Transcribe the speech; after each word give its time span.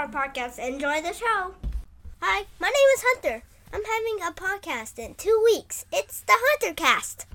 Bar 0.00 0.08
podcast. 0.08 0.58
Enjoy 0.58 1.02
the 1.02 1.12
show. 1.12 1.54
Hi, 2.22 2.46
my 2.58 2.68
name 2.68 2.88
is 2.94 3.04
Hunter. 3.04 3.42
I'm 3.70 3.84
having 3.84 4.18
a 4.22 4.32
podcast 4.32 4.98
in 4.98 5.14
two 5.14 5.42
weeks. 5.44 5.84
It's 5.92 6.22
the 6.22 6.32
Hunter 6.34 6.74
Cast. 6.74 7.26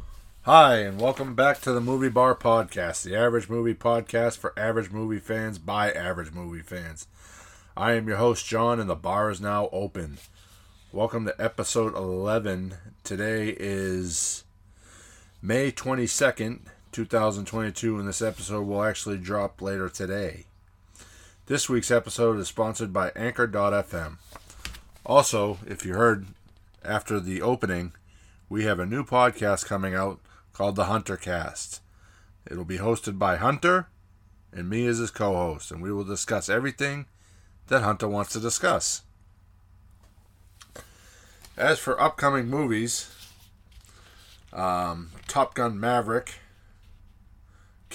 Hi, 0.44 0.78
and 0.78 1.00
welcome 1.00 1.36
back 1.36 1.62
to 1.62 1.74
the 1.74 1.80
Movie 1.80 2.10
Bar 2.10 2.34
Podcast, 2.34 3.04
the 3.04 3.16
average 3.16 3.50
movie 3.50 3.76
podcast 3.76 4.40
for 4.40 4.52
average 4.58 4.90
movie 4.90 5.20
fans 5.20 5.60
by 5.60 5.92
average 5.92 6.32
movie 6.32 6.64
fans. 6.64 7.08
I 7.78 7.94
am 7.94 8.08
your 8.08 8.18
host, 8.18 8.48
John, 8.48 8.80
and 8.80 8.90
the 8.90 8.96
bar 8.96 9.30
is 9.30 9.40
now 9.40 9.70
open. 9.72 10.18
Welcome 10.92 11.26
to 11.26 11.40
episode 11.40 11.96
11. 11.96 12.74
Today 13.04 13.56
is 13.60 14.44
May 15.40 15.72
22nd, 15.72 16.62
2022, 16.92 18.00
and 18.00 18.08
this 18.08 18.24
episode 18.24 18.66
will 18.66 18.84
actually 18.84 19.20
drop 19.20 19.62
later 19.62 19.88
today. 19.88 20.46
This 21.48 21.70
week's 21.70 21.92
episode 21.92 22.40
is 22.40 22.48
sponsored 22.48 22.92
by 22.92 23.12
Anchor.fm. 23.16 24.18
Also, 25.06 25.60
if 25.68 25.86
you 25.86 25.94
heard 25.94 26.26
after 26.84 27.20
the 27.20 27.40
opening, 27.44 27.94
we 28.50 28.64
have 28.64 28.80
a 28.80 28.86
new 28.88 29.06
podcast 29.06 29.68
coming 29.68 29.94
out 29.94 30.20
called 30.54 30.76
the 30.76 30.86
Hunter 30.86 31.18
Cast. 31.18 31.82
It'll 32.50 32.66
be 32.66 32.80
hosted 32.80 33.20
by 33.20 33.36
Hunter 33.36 33.90
and 34.52 34.68
me 34.68 34.88
as 34.88 34.98
his 34.98 35.12
co 35.12 35.36
host, 35.36 35.70
and 35.70 35.84
we 35.84 35.92
will 35.92 36.04
discuss 36.04 36.50
everything 36.50 37.06
that 37.68 37.84
Hunter 37.84 38.08
wants 38.08 38.34
to 38.34 38.40
discuss. 38.40 39.04
As 41.56 41.78
for 41.78 42.02
upcoming 42.02 42.48
movies, 42.48 43.12
um, 44.52 45.12
Top 45.28 45.54
Gun 45.54 45.80
Maverick 45.80 46.40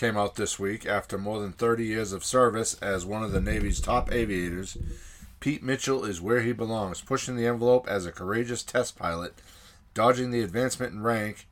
came 0.01 0.17
out 0.17 0.37
this 0.37 0.59
week 0.59 0.87
after 0.87 1.19
more 1.19 1.41
than 1.41 1.53
30 1.53 1.84
years 1.84 2.15
of 2.15 2.25
service 2.25 2.73
as 2.81 3.05
one 3.05 3.23
of 3.23 3.33
the 3.33 3.41
Navy's 3.41 3.83
top 3.83 4.11
aviators. 4.11 4.79
Pete 5.41 5.62
Mitchell 5.62 6.07
is 6.07 6.23
where 6.23 6.41
he 6.41 6.53
belongs, 6.53 7.03
pushing 7.03 7.37
the 7.37 7.47
envelope 7.47 7.87
as 7.87 8.07
a 8.07 8.12
courageous 8.12 8.62
test 8.62 8.97
pilot, 8.98 9.34
dodging 9.92 10.31
the 10.31 10.41
advancement 10.41 10.95
in 10.95 11.03
rank 11.03 11.47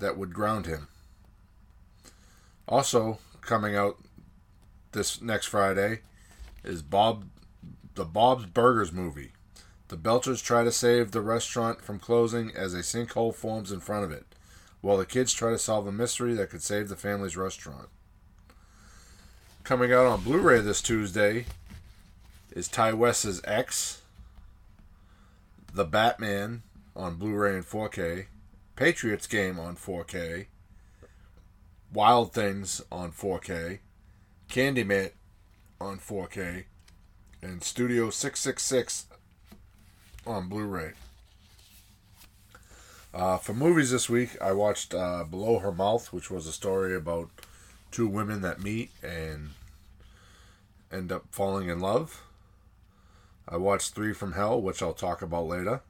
that 0.00 0.18
would 0.18 0.34
ground 0.34 0.66
him. 0.66 0.88
Also 2.66 3.20
coming 3.42 3.76
out 3.76 3.96
this 4.90 5.22
next 5.22 5.46
Friday 5.46 6.00
is 6.64 6.82
Bob 6.82 7.26
the 7.94 8.04
Bob's 8.04 8.46
Burgers 8.46 8.90
movie. 8.90 9.30
The 9.86 9.96
Belchers 9.96 10.42
try 10.42 10.64
to 10.64 10.72
save 10.72 11.12
the 11.12 11.20
restaurant 11.20 11.80
from 11.80 12.00
closing 12.00 12.50
as 12.56 12.74
a 12.74 12.78
sinkhole 12.78 13.36
forms 13.36 13.70
in 13.70 13.78
front 13.78 14.04
of 14.04 14.10
it, 14.10 14.27
while 14.80 14.96
the 14.96 15.06
kids 15.06 15.32
try 15.32 15.50
to 15.50 15.58
solve 15.58 15.86
a 15.86 15.92
mystery 15.92 16.34
that 16.34 16.50
could 16.50 16.62
save 16.62 16.88
the 16.88 16.96
family's 16.96 17.36
restaurant. 17.36 17.88
Coming 19.64 19.92
out 19.92 20.06
on 20.06 20.22
Blu-ray 20.22 20.60
this 20.60 20.80
Tuesday 20.80 21.46
is 22.52 22.68
Ti 22.68 22.92
West's 22.92 23.40
X, 23.44 24.02
The 25.74 25.84
Batman 25.84 26.62
on 26.96 27.16
Blu-ray 27.16 27.56
and 27.56 27.66
4K, 27.66 28.26
Patriots 28.76 29.26
game 29.26 29.58
on 29.58 29.76
4K, 29.76 30.46
Wild 31.92 32.32
Things 32.32 32.80
on 32.90 33.12
4K, 33.12 33.80
Candyman 34.48 35.10
on 35.80 35.98
4K, 35.98 36.64
and 37.42 37.62
Studio 37.62 38.10
666 38.10 39.06
on 40.26 40.48
Blu-ray. 40.48 40.92
Uh, 43.18 43.36
for 43.36 43.52
movies 43.52 43.90
this 43.90 44.08
week, 44.08 44.40
I 44.40 44.52
watched 44.52 44.94
uh, 44.94 45.24
Below 45.24 45.58
Her 45.58 45.72
Mouth, 45.72 46.12
which 46.12 46.30
was 46.30 46.46
a 46.46 46.52
story 46.52 46.94
about 46.94 47.30
two 47.90 48.06
women 48.06 48.42
that 48.42 48.62
meet 48.62 48.92
and 49.02 49.50
end 50.92 51.10
up 51.10 51.24
falling 51.32 51.68
in 51.68 51.80
love. 51.80 52.22
I 53.48 53.56
watched 53.56 53.92
Three 53.92 54.12
from 54.12 54.34
Hell, 54.34 54.60
which 54.62 54.80
I'll 54.80 54.92
talk 54.92 55.20
about 55.20 55.48
later. 55.48 55.80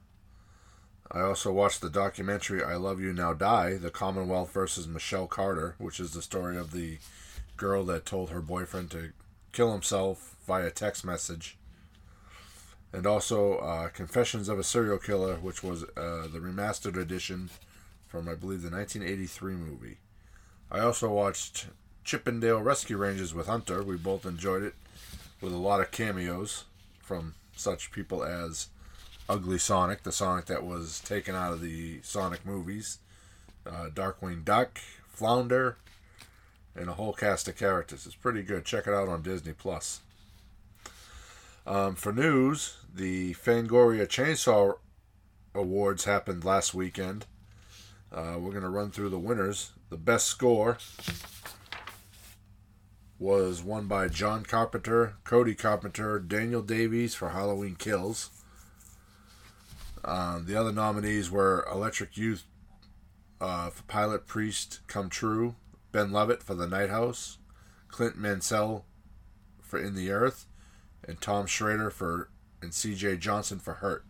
I 1.11 1.21
also 1.21 1.53
watched 1.53 1.81
the 1.81 1.89
documentary 1.91 2.63
I 2.63 2.77
Love 2.77 2.99
You 2.99 3.13
Now 3.13 3.33
Die, 3.33 3.75
The 3.75 3.91
Commonwealth 3.91 4.51
versus 4.51 4.87
Michelle 4.87 5.27
Carter, 5.27 5.75
which 5.77 5.99
is 5.99 6.13
the 6.13 6.23
story 6.23 6.57
of 6.57 6.71
the 6.71 6.97
girl 7.57 7.83
that 7.85 8.07
told 8.07 8.31
her 8.31 8.41
boyfriend 8.41 8.89
to 8.89 9.11
kill 9.51 9.71
himself 9.71 10.35
via 10.47 10.71
text 10.71 11.05
message. 11.05 11.58
And 12.91 13.05
also 13.05 13.57
uh, 13.57 13.89
Confessions 13.89 14.49
of 14.49 14.57
a 14.57 14.63
Serial 14.63 14.97
Killer, 14.97 15.35
which 15.35 15.63
was 15.63 15.83
uh, 15.83 16.27
the 16.31 16.39
remastered 16.39 16.97
edition 16.97 17.49
from, 18.07 18.27
I 18.27 18.33
believe, 18.33 18.63
the 18.63 18.71
1983 18.71 19.53
movie. 19.53 19.97
I 20.71 20.79
also 20.79 21.11
watched 21.11 21.67
Chippendale 22.03 22.61
Rescue 22.61 22.97
Rangers 22.97 23.33
with 23.33 23.47
Hunter. 23.47 23.83
We 23.83 23.97
both 23.97 24.25
enjoyed 24.25 24.63
it 24.63 24.73
with 25.41 25.53
a 25.53 25.57
lot 25.57 25.79
of 25.81 25.91
cameos 25.91 26.65
from 26.99 27.35
such 27.55 27.91
people 27.91 28.23
as 28.23 28.67
Ugly 29.27 29.59
Sonic, 29.59 30.01
the 30.01 30.11
Sonic 30.11 30.45
that 30.45 30.63
was 30.63 30.99
taken 31.01 31.35
out 31.35 31.53
of 31.53 31.61
the 31.61 32.01
Sonic 32.01 32.45
movies, 32.45 32.97
uh, 33.67 33.89
Darkwing 33.93 34.43
Duck, 34.43 34.79
Flounder, 35.07 35.77
and 36.75 36.89
a 36.89 36.93
whole 36.93 37.13
cast 37.13 37.47
of 37.47 37.55
characters. 37.55 38.07
It's 38.07 38.15
pretty 38.15 38.41
good. 38.41 38.65
Check 38.65 38.87
it 38.87 38.93
out 38.93 39.07
on 39.07 39.21
Disney 39.21 39.53
Plus. 39.53 40.01
Um, 41.67 41.95
for 41.95 42.11
news, 42.11 42.77
the 42.93 43.33
Fangoria 43.35 44.07
Chainsaw 44.07 44.77
Awards 45.53 46.05
happened 46.05 46.45
last 46.45 46.73
weekend. 46.73 47.25
Uh, 48.11 48.35
we're 48.39 48.51
going 48.51 48.63
to 48.63 48.69
run 48.69 48.91
through 48.91 49.09
the 49.09 49.19
winners. 49.19 49.71
The 49.89 49.97
best 49.97 50.27
score 50.27 50.77
was 53.17 53.61
won 53.61 53.87
by 53.87 54.07
John 54.07 54.43
Carpenter, 54.43 55.15
Cody 55.23 55.53
Carpenter, 55.53 56.19
Daniel 56.19 56.61
Davies 56.61 57.13
for 57.13 57.29
Halloween 57.29 57.75
Kills. 57.75 58.29
Um, 60.03 60.45
the 60.45 60.55
other 60.55 60.71
nominees 60.71 61.29
were 61.29 61.67
Electric 61.71 62.17
Youth 62.17 62.45
uh, 63.41 63.69
for 63.69 63.83
Pilotpriest 63.83 64.79
Come 64.87 65.09
True, 65.09 65.55
Ben 65.91 66.11
Lovett 66.11 66.41
for 66.41 66.55
The 66.55 66.67
Night 66.67 66.89
House, 66.89 67.37
Clint 67.89 68.17
Mansell 68.17 68.85
for 69.61 69.77
In 69.79 69.95
the 69.95 70.11
Earth, 70.11 70.45
and 71.07 71.19
Tom 71.19 71.45
Schrader 71.45 71.89
for 71.89 72.29
and 72.61 72.73
C.J. 72.73 73.17
Johnson 73.17 73.59
for 73.59 73.75
Hurt. 73.75 74.03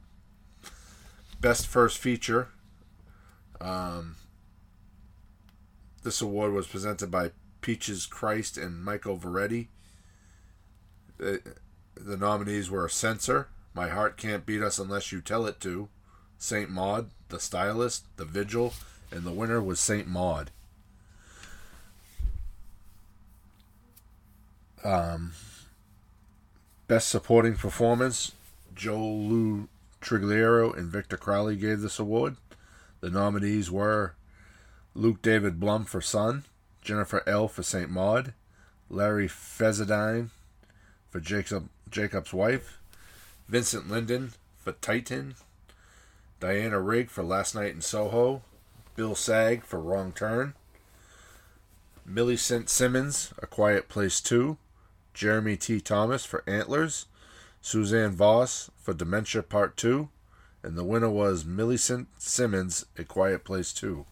Best 1.40 1.68
First 1.68 1.98
Feature. 1.98 2.50
Um, 3.62 4.16
this 6.04 6.22
award 6.22 6.54
was 6.54 6.68
presented 6.68 7.12
by 7.12 7.32
Peaches 7.62 8.06
Christ 8.06 8.58
and 8.58 8.84
Michael 8.84 9.18
Varrati. 9.18 9.68
The, 11.18 11.42
nominees 12.18 12.72
were 12.72 12.86
a 12.86 12.90
Censor, 12.90 13.50
My 13.74 13.90
Heart 13.90 14.18
Can't 14.18 14.46
Beat 14.46 14.62
Us 14.62 14.80
Unless 14.80 15.12
You 15.12 15.20
Tell 15.20 15.46
It 15.46 15.60
To, 15.62 15.90
Saint 16.38 16.70
Maud, 16.70 17.10
The 17.28 17.40
Stylist, 17.40 18.06
The 18.16 18.24
Vigil, 18.26 18.74
and 19.12 19.24
the 19.24 19.32
winner 19.32 19.62
was 19.62 19.80
Saint 19.80 20.08
Maud. 20.08 20.52
Um, 24.84 25.34
Best 26.88 27.10
Supporting 27.10 27.56
Performance, 27.56 28.32
Joel 28.80 29.24
Lou 29.24 29.68
Trigliero 30.00 30.74
and 30.74 30.90
Victor 30.90 31.18
Crowley 31.18 31.58
gave 31.58 31.82
this 31.82 32.00
award. 32.00 32.38
The 33.02 33.10
nominees 33.10 33.70
were 33.70 34.16
Luke 34.96 35.22
David 35.22 35.60
Blum 35.60 35.84
for 35.84 36.00
Son, 36.00 36.46
Jennifer 36.82 37.22
L. 37.28 37.50
for 37.50 37.62
St. 37.62 37.90
Maud, 37.90 38.34
Larry 38.90 39.28
Fessenden 39.28 40.32
for 41.10 41.20
Jacob, 41.20 41.68
Jacob's 41.92 42.32
Wife, 42.32 42.80
Vincent 43.50 43.92
Lindon 43.92 44.32
for 44.58 44.72
Titan, 44.72 45.36
Diana 46.40 46.80
Rigg 46.80 47.10
for 47.10 47.22
Last 47.22 47.54
Night 47.56 47.74
in 47.74 47.82
Soho, 47.82 48.44
Bill 48.96 49.14
Sage 49.14 49.62
for 49.62 49.82
Wrong 49.82 50.14
Turn, 50.14 50.54
Millicent 52.06 52.70
Simmons, 52.70 53.34
A 53.40 53.46
Quiet 53.46 53.90
Place 53.90 54.22
2, 54.22 54.56
Jeremy 55.14 55.58
T. 55.58 55.82
Thomas 55.82 56.24
for 56.24 56.46
Antlers, 56.48 57.08
Suzanne 57.62 58.12
Voss 58.12 58.72
for 58.78 58.94
Dementia 58.94 59.44
Part 59.44 59.78
2, 59.78 60.10
and 60.64 60.78
the 60.78 60.84
winner 60.84 61.10
was 61.10 61.46
Millicent 61.46 62.08
Simmons, 62.18 62.86
A 62.98 63.04
Quiet 63.04 63.44
Place 63.44 63.74
2. 63.74 64.06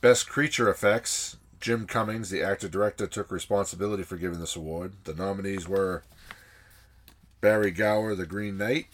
Best 0.00 0.28
Creature 0.28 0.68
Effects, 0.70 1.36
Jim 1.60 1.86
Cummings, 1.86 2.30
the 2.30 2.42
actor 2.42 2.68
director, 2.68 3.06
took 3.06 3.30
responsibility 3.30 4.02
for 4.02 4.16
giving 4.16 4.40
this 4.40 4.56
award. 4.56 4.92
The 5.04 5.14
nominees 5.14 5.68
were 5.68 6.02
Barrie 7.40 7.70
Gower, 7.70 8.14
The 8.14 8.26
Green 8.26 8.58
Knight, 8.58 8.86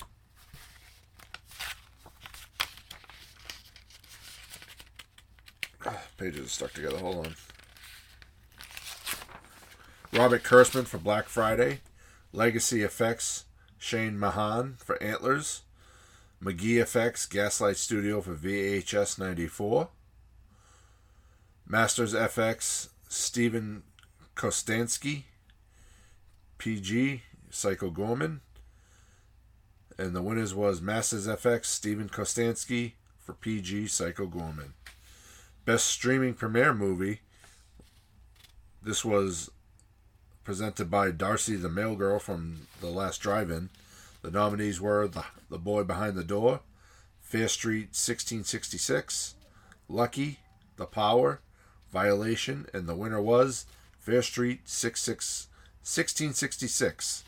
pages 6.18 6.46
are 6.46 6.48
stuck 6.48 6.72
together. 6.72 6.98
Hold 6.98 7.26
on. 7.26 7.34
Robert 10.12 10.42
Kurtzman 10.42 10.84
for 10.84 10.98
Black 10.98 11.28
Friday. 11.28 11.80
Legacy 12.32 12.82
Effects, 12.82 13.44
Shane 13.78 14.18
Mahan 14.18 14.76
for 14.78 15.00
Antlers. 15.02 15.62
McGee 16.42 16.80
Effects, 16.80 17.26
Gaslight 17.26 17.76
Studio 17.76 18.20
for 18.20 18.34
VHS 18.34 19.18
94. 19.18 19.88
Masters 21.66 22.14
FX, 22.14 22.88
Steven 23.08 23.82
Kostanski. 24.34 25.24
PG 26.58 27.22
Psycho 27.50 27.90
Goreman. 27.90 28.40
And 29.98 30.16
the 30.16 30.22
winners 30.22 30.54
was 30.54 30.80
Masters 30.80 31.26
FX, 31.26 31.66
Steven 31.66 32.08
Kostanski 32.08 32.92
for 33.18 33.34
PG, 33.34 33.88
Psycho 33.88 34.26
Goreman. 34.26 34.72
Best 35.64 35.86
streaming 35.86 36.34
premiere 36.34 36.72
movie. 36.72 37.20
This 38.82 39.04
was 39.04 39.50
presented 40.44 40.90
by 40.90 41.10
Darcy, 41.10 41.56
the 41.56 41.68
mail 41.68 41.94
girl 41.94 42.18
from 42.18 42.66
The 42.80 42.88
Last 42.88 43.18
Drive-In. 43.18 43.70
The 44.22 44.30
nominees 44.30 44.80
were 44.80 45.06
The, 45.08 45.24
the 45.50 45.58
Boy 45.58 45.84
Behind 45.84 46.16
the 46.16 46.24
Door, 46.24 46.60
Fear 47.20 47.48
Street 47.48 47.88
1666, 47.90 49.34
Lucky, 49.88 50.40
The 50.76 50.86
Power, 50.86 51.40
Violation, 51.92 52.66
and 52.72 52.86
the 52.86 52.94
winner 52.94 53.20
was 53.20 53.66
Fear 53.98 54.22
Street 54.22 54.60
66, 54.68 55.48
1666. 55.82 57.24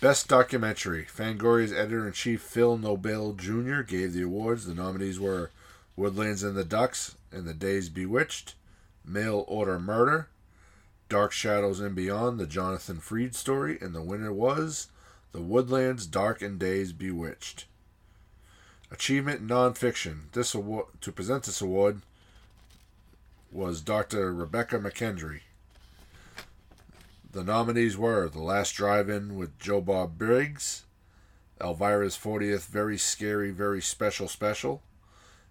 Best 0.00 0.28
Documentary. 0.28 1.04
Fangoria's 1.04 1.72
editor 1.72 2.06
in 2.06 2.12
chief 2.12 2.42
Phil 2.42 2.76
Nobile 2.76 3.32
Jr. 3.32 3.80
gave 3.82 4.12
the 4.12 4.22
awards. 4.22 4.66
The 4.66 4.74
nominees 4.74 5.18
were 5.18 5.50
Woodlands 5.96 6.42
and 6.42 6.56
the 6.56 6.64
Ducks 6.64 7.14
and 7.32 7.46
The 7.46 7.54
Days 7.54 7.88
Bewitched, 7.88 8.54
Mail 9.04 9.44
Order 9.48 9.78
Murder, 9.78 10.28
Dark 11.08 11.32
Shadows 11.32 11.80
and 11.80 11.94
Beyond, 11.94 12.40
the 12.40 12.46
Jonathan 12.46 12.96
Frid 12.96 13.34
story, 13.34 13.78
and 13.80 13.94
the 13.94 14.02
winner 14.02 14.32
was 14.32 14.88
The 15.32 15.40
Woodlands 15.40 16.06
Dark 16.06 16.40
and 16.40 16.58
Days 16.58 16.92
Bewitched. 16.92 17.66
Achievement 18.90 19.40
in 19.40 19.48
Nonfiction. 19.48 20.32
This 20.32 20.54
award 20.54 20.86
to 21.00 21.12
present 21.12 21.44
this 21.44 21.60
award 21.60 22.02
was 23.52 23.80
Dr. 23.80 24.32
Rebekah 24.32 24.78
McKendry. 24.78 25.40
The 27.30 27.44
nominees 27.44 27.96
were 27.96 28.28
The 28.28 28.40
Last 28.40 28.72
Drive-In 28.72 29.36
with 29.36 29.58
Joe 29.58 29.80
Bob 29.80 30.16
Briggs, 30.16 30.84
Elvira's 31.60 32.16
40th 32.16 32.66
Very 32.66 32.96
Scary, 32.96 33.50
Very 33.50 33.82
Special 33.82 34.28
Special, 34.28 34.82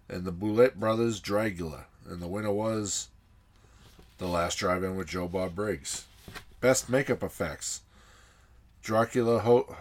and 0.08 0.24
the 0.24 0.32
Boulet 0.32 0.80
Brothers 0.80 1.20
Dragula. 1.20 1.84
And 2.06 2.20
the 2.20 2.28
winner 2.28 2.52
was 2.52 3.08
The 4.18 4.26
Last 4.26 4.58
Drive-In 4.58 4.96
with 4.96 5.08
Joe 5.08 5.26
Bob 5.26 5.54
Briggs. 5.54 6.06
Best 6.60 6.88
Makeup 6.88 7.22
Effects. 7.22 7.80
Dracula 8.82 9.40
ho- 9.40 9.76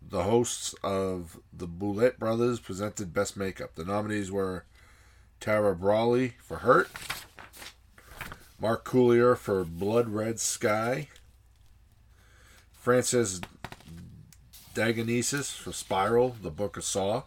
the 0.00 0.22
hosts 0.22 0.74
of 0.84 1.38
the 1.52 1.66
Boulet 1.66 2.18
Brothers 2.18 2.60
presented 2.60 3.12
Best 3.12 3.36
Makeup. 3.36 3.74
The 3.74 3.84
nominees 3.84 4.30
were 4.30 4.64
Tara 5.40 5.74
Brawley 5.74 6.34
for 6.42 6.58
Hurt, 6.58 6.90
Mark 8.60 8.84
Coulier 8.84 9.36
for 9.36 9.64
Blood 9.64 10.08
Red 10.08 10.38
Sky, 10.38 11.08
François 12.84 13.42
Dagenais 14.74 15.52
for 15.52 15.72
Spiral, 15.72 16.36
The 16.40 16.50
Book 16.50 16.76
of 16.76 16.84
Saw, 16.84 17.24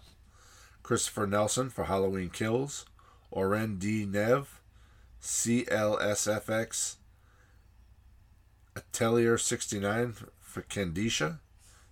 Christopher 0.83 1.27
Nelson 1.27 1.69
for 1.69 1.83
Halloween 1.83 2.29
Kills, 2.29 2.85
Oren 3.29 3.77
D. 3.77 4.05
Nev, 4.05 4.60
CLSFX, 5.21 6.95
Atelier 8.75 9.37
69 9.37 10.15
for 10.39 10.61
Kandisha, 10.63 11.39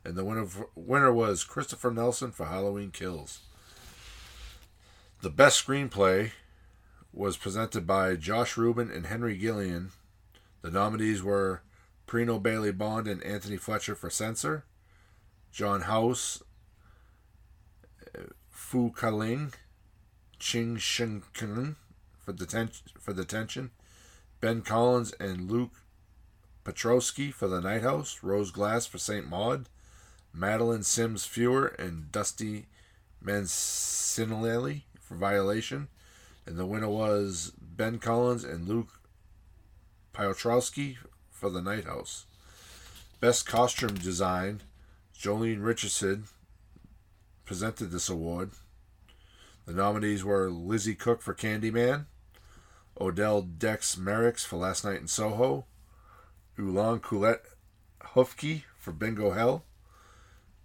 and 0.03 0.15
the 0.15 0.25
winner, 0.25 0.47
winner 0.75 1.13
was 1.13 1.43
Christopher 1.43 1.91
Nelson 1.91 2.31
for 2.31 2.47
Halloween 2.47 2.89
Kills. 2.89 3.41
The 5.21 5.29
best 5.29 5.63
screenplay 5.65 6.31
was 7.13 7.37
presented 7.37 7.85
by 7.85 8.15
Josh 8.15 8.57
Rubin 8.57 8.89
and 8.89 9.05
Henry 9.05 9.37
Gillian. 9.37 9.91
The 10.61 10.71
nominees 10.71 11.21
were 11.21 11.61
Prano 12.07 12.41
Bailey 12.41 12.71
Bond 12.71 13.07
and 13.07 13.23
Anthony 13.23 13.57
Fletcher 13.57 13.93
for 13.93 14.09
Censor, 14.09 14.65
John 15.51 15.81
House, 15.81 16.41
Fu 18.49 18.91
Kaling, 18.91 19.53
Ching 20.39 20.77
Shin 20.77 21.21
Kun 21.33 21.75
for 22.99 23.13
detention 23.13 23.71
for 23.71 24.41
Ben 24.41 24.61
Collins 24.61 25.13
and 25.19 25.49
Luke 25.49 25.71
Piotrowski 26.63 27.33
for 27.33 27.47
the 27.47 27.59
Night 27.59 27.81
House, 27.81 28.19
Rose 28.21 28.51
Glass 28.51 28.85
for 28.85 28.97
Saint 28.97 29.27
Maud, 29.27 29.67
Madeline 30.33 30.83
Sims 30.83 31.25
Fewer 31.25 31.67
and 31.67 32.11
Dusty 32.11 32.67
Mancinelli 33.23 34.83
for 34.99 35.15
Violation, 35.15 35.87
and 36.45 36.57
the 36.57 36.65
winner 36.65 36.89
was 36.89 37.51
Ben 37.59 37.97
Collins 37.97 38.43
and 38.43 38.67
Luke 38.67 38.99
Piotrowski 40.13 40.97
for 41.31 41.49
the 41.49 41.61
Night 41.61 41.85
House. 41.85 42.25
Best 43.19 43.45
Costume 43.45 43.95
Design, 43.95 44.61
Jolene 45.17 45.63
Richardson 45.63 46.25
presented 47.45 47.87
this 47.87 48.07
award. 48.07 48.51
The 49.65 49.73
nominees 49.73 50.23
were 50.23 50.49
Lizzie 50.49 50.95
Cook 50.95 51.21
for 51.21 51.33
Candyman, 51.33 52.05
Odell 52.99 53.41
Dex 53.41 53.95
Merricks 53.95 54.45
for 54.45 54.57
Last 54.57 54.83
Night 54.83 54.99
in 54.99 55.07
Soho, 55.07 55.65
Ulan 56.57 56.99
Coulette 56.99 57.45
Hufke 58.13 58.63
for 58.77 58.91
Bingo 58.91 59.31
Hell, 59.31 59.63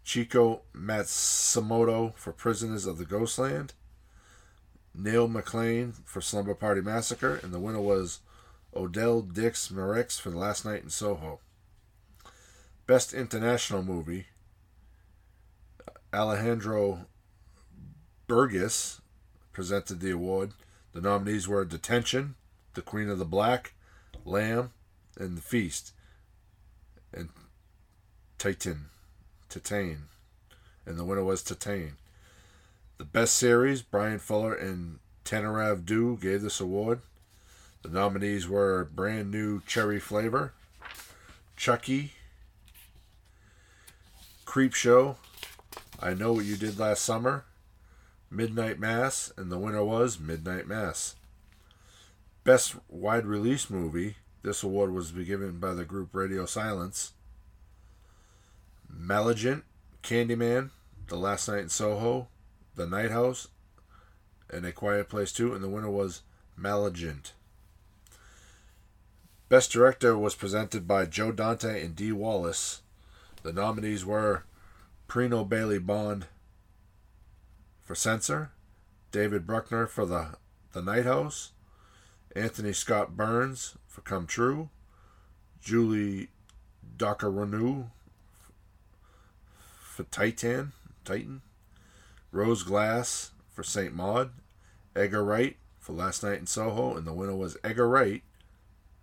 Chico 0.02 0.62
Matsumoto 0.74 2.14
for 2.16 2.32
Prisoners 2.32 2.86
of 2.86 2.98
the 2.98 3.04
Ghostland, 3.04 3.74
Neil 4.94 5.28
McLean 5.28 5.92
for 6.04 6.20
Slumber 6.20 6.54
Party 6.54 6.80
Massacre, 6.80 7.40
and 7.42 7.52
the 7.52 7.60
winner 7.60 7.80
was 7.80 8.20
Odell 8.74 9.22
Dix 9.22 9.68
Merricks 9.68 10.20
for 10.20 10.30
the 10.30 10.38
Last 10.38 10.64
Night 10.64 10.82
in 10.82 10.90
Soho. 10.90 11.40
Best 12.86 13.14
International 13.14 13.82
Movie, 13.82 14.26
Alejandro 16.12 17.06
Brugués 18.28 19.00
presented 19.52 20.00
the 20.00 20.10
award. 20.10 20.52
The 20.94 21.00
nominees 21.00 21.48
were 21.48 21.64
Detention, 21.64 22.36
The 22.74 22.80
Queen 22.80 23.08
of 23.08 23.18
the 23.18 23.24
Black, 23.24 23.74
Lamb, 24.24 24.70
and 25.18 25.36
The 25.36 25.42
Feast, 25.42 25.92
and 27.12 27.30
Titan, 28.38 28.86
Titan, 29.48 30.04
and 30.86 30.96
the 30.96 31.04
winner 31.04 31.24
was 31.24 31.42
Titan. 31.42 31.96
The 32.98 33.04
best 33.04 33.34
series, 33.34 33.82
Bryan 33.82 34.20
Fuller 34.20 34.54
and 34.54 35.00
Tananarive 35.24 35.84
Due 35.84 36.16
gave 36.16 36.42
this 36.42 36.60
award. 36.60 37.00
The 37.82 37.88
nominees 37.88 38.46
were 38.46 38.84
Brand 38.84 39.32
New 39.32 39.62
Cherry 39.66 39.98
Flavor, 39.98 40.52
Chucky, 41.56 42.12
Creepshow, 44.46 45.16
I 45.98 46.14
Know 46.14 46.34
What 46.34 46.44
You 46.44 46.56
Did 46.56 46.78
Last 46.78 47.02
Summer, 47.02 47.44
Midnight 48.34 48.80
Mass, 48.80 49.32
and 49.36 49.50
the 49.50 49.58
winner 49.58 49.84
was 49.84 50.18
Midnight 50.18 50.66
Mass. 50.66 51.14
Best 52.42 52.74
wide 52.88 53.26
release 53.26 53.70
movie, 53.70 54.16
this 54.42 54.62
award 54.62 54.92
was 54.92 55.12
given 55.12 55.60
by 55.60 55.72
the 55.72 55.84
group 55.84 56.10
Radio 56.12 56.44
Silence. 56.44 57.12
Malignant, 58.88 59.64
Candyman, 60.02 60.70
The 61.06 61.16
Last 61.16 61.48
Night 61.48 61.60
in 61.60 61.68
Soho, 61.68 62.28
The 62.74 62.86
Night 62.86 63.10
House, 63.12 63.48
and 64.50 64.66
A 64.66 64.72
Quiet 64.72 65.08
Place 65.08 65.32
2, 65.32 65.54
and 65.54 65.62
the 65.62 65.68
winner 65.68 65.90
was 65.90 66.22
Malignant. 66.56 67.32
Best 69.48 69.70
Director 69.70 70.18
was 70.18 70.34
presented 70.34 70.88
by 70.88 71.06
Joe 71.06 71.30
Dante 71.30 71.84
and 71.84 71.94
Dee 71.94 72.12
Wallace. 72.12 72.82
The 73.44 73.52
nominees 73.52 74.04
were 74.04 74.42
Prano 75.08 75.48
Bailey 75.48 75.78
Bond 75.78 76.26
for 77.84 77.94
Censor, 77.94 78.50
David 79.12 79.46
Bruckner 79.46 79.86
for 79.86 80.06
the, 80.06 80.36
the 80.72 80.82
Night 80.82 81.04
House, 81.04 81.52
Anthony 82.34 82.72
Scott 82.72 83.16
Burns 83.16 83.76
for 83.86 84.00
Come 84.00 84.26
True, 84.26 84.70
Julie 85.60 86.28
Ducournau 86.96 87.90
for 89.94 90.04
Titan, 90.04 90.72
Titan, 91.04 91.42
Rose 92.32 92.62
Glass 92.62 93.30
for 93.52 93.62
St. 93.62 93.94
Maud, 93.94 94.30
Edgar 94.96 95.22
Wright 95.22 95.56
for 95.78 95.92
Last 95.92 96.22
Night 96.22 96.38
in 96.38 96.46
Soho, 96.46 96.96
and 96.96 97.06
the 97.06 97.12
winner 97.12 97.36
was 97.36 97.56
Edgar 97.62 97.88
Wright 97.88 98.22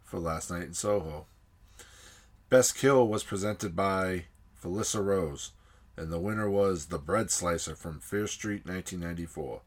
for 0.04 0.20
Last 0.20 0.52
Night 0.52 0.64
in 0.64 0.74
Soho. 0.74 1.28
Best 2.50 2.76
Kill 2.76 3.08
was 3.08 3.24
presented 3.24 3.76
by 3.76 4.26
Felissa 4.62 5.04
Rose, 5.04 5.52
and 5.98 6.12
the 6.12 6.20
winner 6.20 6.50
was 6.50 6.88
The 6.88 6.98
Bread 6.98 7.30
Slicer 7.32 7.76
from 7.76 8.00
Fear 8.00 8.28
Street 8.28 8.66
1994. 8.66 9.62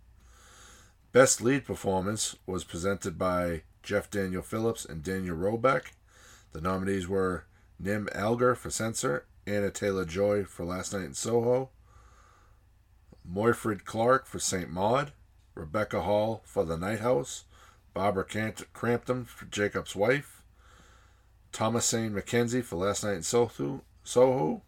Best 1.12 1.40
Lead 1.40 1.64
Performance 1.64 2.36
was 2.46 2.64
presented 2.64 3.18
by 3.18 3.62
Jeff 3.82 4.10
Daniel 4.10 4.42
Phillips 4.42 4.84
and 4.84 5.02
Daniel 5.02 5.36
Roebuck. 5.36 5.92
The 6.52 6.60
nominees 6.60 7.06
were 7.06 7.44
Niamh 7.82 8.08
Algar 8.16 8.54
for 8.54 8.70
Censor, 8.70 9.26
Anya 9.46 9.70
Taylor 9.70 10.04
Joy 10.04 10.44
for 10.44 10.64
Last 10.64 10.92
Night 10.92 11.04
in 11.04 11.14
Soho, 11.14 11.70
Morfydd 13.30 13.84
Clark 13.84 14.26
for 14.26 14.38
St. 14.38 14.70
Maud, 14.70 15.12
Rebecca 15.54 16.02
Hall 16.02 16.42
for 16.44 16.64
The 16.64 16.76
Night 16.76 17.00
House, 17.00 17.44
Barbara 17.92 18.24
Crampton 18.72 19.24
for 19.24 19.44
Jacob's 19.46 19.94
Wife, 19.94 20.42
Thomasin 21.52 22.12
McKenzie 22.12 22.64
for 22.64 22.76
Last 22.76 23.04
Night 23.04 23.14
in 23.14 23.22
Soho, 23.22 23.82
Soho. 24.02 24.62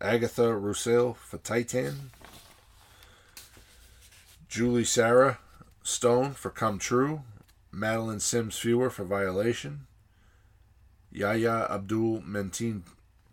Agatha 0.00 0.56
Rousselle 0.56 1.12
for 1.14 1.36
Titan. 1.38 2.10
Julie 4.48 4.84
Sarah 4.84 5.38
Stone 5.82 6.32
for 6.32 6.50
Come 6.50 6.78
True. 6.78 7.22
Madeline 7.70 8.20
Sims 8.20 8.58
Fewer 8.58 8.88
for 8.88 9.04
Violation. 9.04 9.86
Yahya 11.12 11.66
Abdul 11.70 12.22
Mateen 12.22 12.82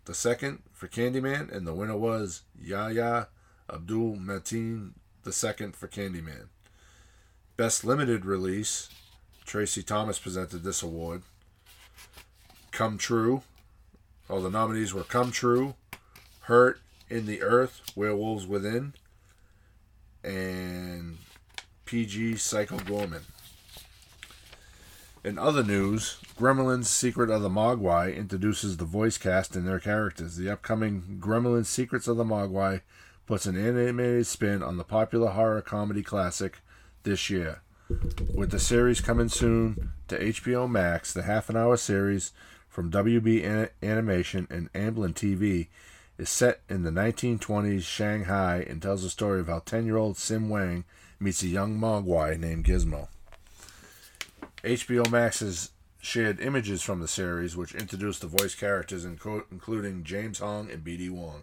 II 0.08 0.58
for 0.72 0.88
Candyman, 0.88 1.50
and 1.54 1.66
the 1.66 1.72
winner 1.72 1.96
was 1.96 2.42
Yahya 2.60 3.28
Abdul 3.72 4.16
Mateen 4.16 4.92
II 5.26 5.72
for 5.72 5.88
Candyman. 5.88 6.48
Best 7.56 7.84
Limited 7.84 8.24
Release, 8.24 8.90
Tracy 9.44 9.82
Thomas 9.82 10.18
presented 10.18 10.64
this 10.64 10.82
award. 10.82 11.22
Come 12.72 12.98
True. 12.98 13.42
All 14.28 14.42
the 14.42 14.50
nominees 14.50 14.92
were 14.92 15.04
Come 15.04 15.32
True, 15.32 15.74
Hurt 16.48 16.80
in 17.10 17.26
the 17.26 17.42
Earth, 17.42 17.82
Werewolves 17.94 18.46
Within, 18.46 18.94
and 20.24 21.18
PG 21.84 22.36
Psycho 22.36 22.78
Goreman. 22.78 23.24
In 25.22 25.38
other 25.38 25.62
news, 25.62 26.16
Gremlins 26.38 26.86
Secret 26.86 27.28
of 27.28 27.42
the 27.42 27.50
Mogwai 27.50 28.16
introduces 28.16 28.78
the 28.78 28.86
voice 28.86 29.18
cast 29.18 29.56
and 29.56 29.68
their 29.68 29.78
characters. 29.78 30.36
The 30.36 30.48
upcoming 30.48 31.18
Gremlins 31.20 31.66
Secrets 31.66 32.08
of 32.08 32.16
the 32.16 32.24
Mogwai 32.24 32.80
puts 33.26 33.44
an 33.44 33.58
animated 33.58 34.26
spin 34.26 34.62
on 34.62 34.78
the 34.78 34.84
popular 34.84 35.32
horror 35.32 35.60
comedy 35.60 36.02
classic 36.02 36.60
this 37.02 37.28
year. 37.28 37.60
With 38.34 38.52
the 38.52 38.58
series 38.58 39.02
coming 39.02 39.28
soon 39.28 39.92
to 40.08 40.18
HBO 40.18 40.66
Max, 40.66 41.12
the 41.12 41.24
half 41.24 41.50
an 41.50 41.58
hour 41.58 41.76
series 41.76 42.32
from 42.70 42.90
WB 42.90 43.70
Animation 43.82 44.46
and 44.48 44.72
Amblin 44.72 45.12
TV 45.12 45.66
is 46.18 46.28
set 46.28 46.60
in 46.68 46.82
the 46.82 46.90
1920s 46.90 47.82
Shanghai 47.82 48.66
and 48.68 48.82
tells 48.82 49.02
the 49.02 49.08
story 49.08 49.40
of 49.40 49.46
how 49.46 49.60
10 49.60 49.86
year 49.86 49.96
old 49.96 50.18
Sim 50.18 50.48
Wang 50.48 50.84
meets 51.20 51.42
a 51.42 51.48
young 51.48 51.78
Mogwai 51.78 52.38
named 52.38 52.64
Gizmo. 52.64 53.08
HBO 54.64 55.08
Max 55.10 55.40
has 55.40 55.70
shared 56.00 56.40
images 56.40 56.82
from 56.82 57.00
the 57.00 57.08
series, 57.08 57.56
which 57.56 57.74
introduce 57.74 58.18
the 58.18 58.26
voice 58.26 58.54
characters, 58.54 59.04
including 59.04 60.04
James 60.04 60.40
Hong 60.40 60.70
and 60.70 60.84
BD 60.84 61.10
Wong, 61.10 61.42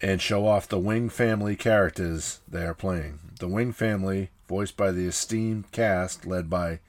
and 0.00 0.20
show 0.20 0.46
off 0.46 0.68
the 0.68 0.78
Wing 0.78 1.08
family 1.08 1.56
characters 1.56 2.40
they 2.48 2.64
are 2.64 2.74
playing. 2.74 3.18
The 3.38 3.48
Wing 3.48 3.72
family, 3.72 4.30
voiced 4.48 4.76
by 4.76 4.92
the 4.92 5.06
esteemed 5.06 5.70
cast 5.72 6.26
led 6.26 6.48
by 6.48 6.80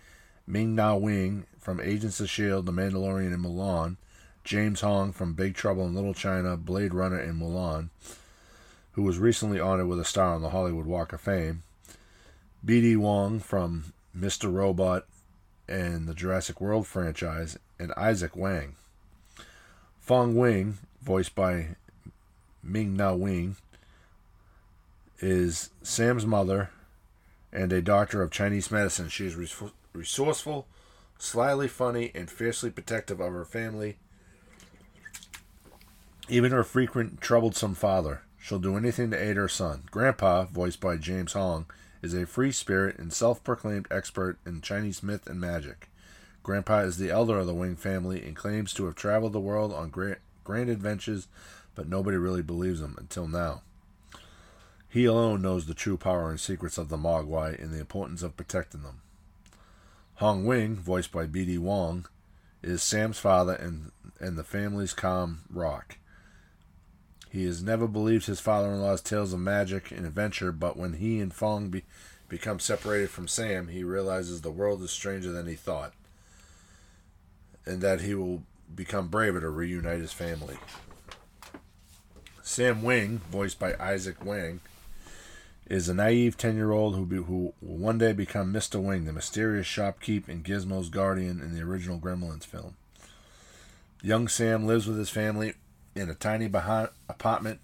Ming-Na 0.47 0.95
Wen 0.95 1.45
from 1.59 1.79
Agents 1.79 2.19
of 2.19 2.25
S.H.I.E.L.D., 2.25 2.65
The 2.65 2.71
Mandalorian, 2.71 3.33
and 3.33 3.43
Mulan, 3.43 3.97
James 4.49 4.81
Hong 4.81 5.11
from 5.11 5.33
Big 5.33 5.53
Trouble 5.53 5.85
in 5.85 5.93
Little 5.93 6.15
China, 6.15 6.57
Blade 6.57 6.91
Runner, 6.91 7.19
and 7.19 7.39
Mulan, 7.39 7.89
who 8.93 9.03
was 9.03 9.19
recently 9.19 9.59
honored 9.59 9.85
with 9.85 9.99
a 9.99 10.03
star 10.03 10.33
on 10.33 10.41
the 10.41 10.49
Hollywood 10.49 10.87
Walk 10.87 11.13
of 11.13 11.21
Fame, 11.21 11.61
B.D. 12.65 12.95
Wong 12.95 13.39
from 13.41 13.93
Mr. 14.17 14.51
Robot 14.51 15.05
and 15.67 16.07
the 16.07 16.15
Jurassic 16.15 16.59
World 16.59 16.87
franchise, 16.87 17.59
and 17.77 17.91
Izaac 17.91 18.35
Wang. 18.35 18.75
Fong 19.99 20.35
Wing, 20.35 20.79
voiced 20.99 21.35
by 21.35 21.75
Ming-Na 22.63 23.13
Wen, 23.13 23.55
is 25.19 25.69
Sam's 25.83 26.25
mother 26.25 26.71
and 27.53 27.71
a 27.71 27.83
doctor 27.83 28.23
of 28.23 28.31
Chinese 28.31 28.71
medicine. 28.71 29.09
She 29.09 29.27
is 29.27 29.61
resourceful, 29.93 30.65
slyly 31.19 31.67
funny, 31.67 32.11
and 32.15 32.31
fiercely 32.31 32.71
protective 32.71 33.19
of 33.19 33.31
her 33.31 33.45
family, 33.45 33.99
even 36.29 36.51
her 36.51 36.63
frequent 36.63 37.21
troublesome 37.21 37.75
father. 37.75 38.21
She'll 38.37 38.59
do 38.59 38.77
anything 38.77 39.11
to 39.11 39.21
aid 39.21 39.35
her 39.35 39.49
son. 39.49 39.83
Grandpa, 39.91 40.45
voiced 40.45 40.79
by 40.79 40.97
James 40.97 41.33
Hong, 41.33 41.65
is 42.01 42.13
a 42.13 42.25
free 42.25 42.51
spirit 42.51 42.97
and 42.97 43.11
self 43.11 43.43
proclaimed 43.43 43.87
expert 43.91 44.37
in 44.45 44.61
Chinese 44.61 45.03
myth 45.03 45.27
and 45.27 45.39
magic. 45.41 45.89
Grandpa 46.43 46.79
is 46.79 46.97
the 46.97 47.11
elder 47.11 47.37
of 47.37 47.47
the 47.47 47.53
Wing 47.53 47.75
family 47.75 48.23
and 48.23 48.35
claims 48.35 48.73
to 48.73 48.85
have 48.85 48.95
traveled 48.95 49.33
the 49.33 49.39
world 49.39 49.73
on 49.73 49.89
great, 49.89 50.17
grand 50.43 50.69
adventures, 50.69 51.27
but 51.75 51.89
nobody 51.89 52.17
really 52.17 52.41
believes 52.41 52.81
him 52.81 52.95
until 52.97 53.27
now. 53.27 53.61
He 54.87 55.05
alone 55.05 55.41
knows 55.41 55.65
the 55.65 55.73
true 55.73 55.97
power 55.97 56.29
and 56.29 56.39
secrets 56.39 56.77
of 56.77 56.89
the 56.89 56.97
Mogwai 56.97 57.61
and 57.61 57.71
the 57.71 57.79
importance 57.79 58.23
of 58.23 58.37
protecting 58.37 58.81
them. 58.81 59.01
Hong 60.15 60.45
Wing, 60.45 60.75
voiced 60.75 61.11
by 61.11 61.27
B.D. 61.27 61.57
Wong, 61.59 62.07
is 62.63 62.81
Sam's 62.81 63.19
father 63.19 63.53
and, 63.53 63.91
and 64.19 64.37
the 64.37 64.43
family's 64.43 64.93
calm 64.93 65.41
rock. 65.49 65.97
He 67.29 67.45
has 67.45 67.61
never 67.61 67.87
believed 67.87 68.25
his 68.25 68.39
father 68.39 68.69
in 68.69 68.81
law's 68.81 69.01
tales 69.01 69.33
of 69.33 69.39
magic 69.39 69.91
and 69.91 70.05
adventure, 70.05 70.51
but 70.51 70.77
when 70.77 70.93
he 70.93 71.19
and 71.19 71.33
Fong 71.33 71.69
be, 71.69 71.83
become 72.27 72.59
separated 72.59 73.11
from 73.11 73.27
Sam, 73.27 73.67
he 73.67 73.83
realizes 73.83 74.41
the 74.41 74.51
world 74.51 74.81
is 74.81 74.91
stranger 74.91 75.31
than 75.31 75.45
he 75.45 75.53
thought, 75.55 75.93
and 77.65 77.81
that 77.81 78.01
he 78.01 78.15
will 78.15 78.43
become 78.73 79.09
braver 79.09 79.39
to 79.41 79.49
reunite 79.49 80.01
his 80.01 80.13
family. 80.13 80.57
Sam 82.41 82.81
Wing, 82.81 83.21
voiced 83.31 83.59
by 83.59 83.73
Izaac 83.73 84.23
Wang, 84.23 84.61
is 85.67 85.87
a 85.87 85.93
naive 85.93 86.35
10 86.35 86.55
year 86.55 86.71
old 86.71 86.95
who, 86.95 87.05
who 87.23 87.53
will 87.61 87.77
one 87.77 87.99
day 87.99 88.11
become 88.11 88.51
Mr. 88.51 88.81
Wing, 88.81 89.05
the 89.05 89.13
mysterious 89.13 89.67
shopkeep 89.67 90.27
and 90.27 90.43
Gizmo's 90.43 90.89
guardian 90.89 91.39
in 91.41 91.53
the 91.53 91.61
original 91.61 91.99
Gremlins 91.99 92.43
film. 92.43 92.75
Young 94.01 94.27
Sam 94.27 94.65
lives 94.65 94.87
with 94.87 94.97
his 94.97 95.11
family 95.11 95.53
in 95.99 96.09
a 96.09 96.15
tiny 96.15 96.47
behind, 96.47 96.89
apartment 97.07 97.59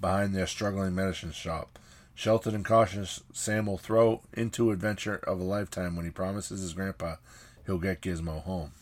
behind 0.00 0.34
their 0.34 0.46
struggling 0.46 0.94
medicine 0.94 1.32
shop. 1.32 1.78
Sheltered 2.14 2.54
and 2.54 2.64
cautious, 2.64 3.22
Sam 3.32 3.66
will 3.66 3.78
throw 3.78 4.22
into 4.34 4.70
adventure 4.70 5.16
of 5.16 5.40
a 5.40 5.44
lifetime 5.44 5.96
when 5.96 6.04
he 6.04 6.10
promises 6.10 6.60
his 6.60 6.72
grandpa 6.72 7.16
he'll 7.68 7.78
get 7.78 8.00
Gizmo 8.00 8.42
home. 8.42 8.72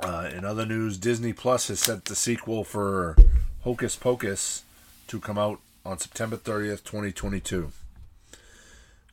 Uh, 0.00 0.30
in 0.34 0.44
other 0.44 0.64
news, 0.64 0.96
Disney 0.96 1.32
Plus 1.32 1.68
has 1.68 1.80
set 1.80 2.06
the 2.06 2.16
sequel 2.16 2.64
for 2.64 3.16
Hocus 3.62 3.94
Pocus 3.94 4.62
to 5.08 5.20
come 5.20 5.36
out 5.36 5.60
on 5.84 5.98
September 5.98 6.36
30th, 6.36 6.82
2022. 6.84 7.72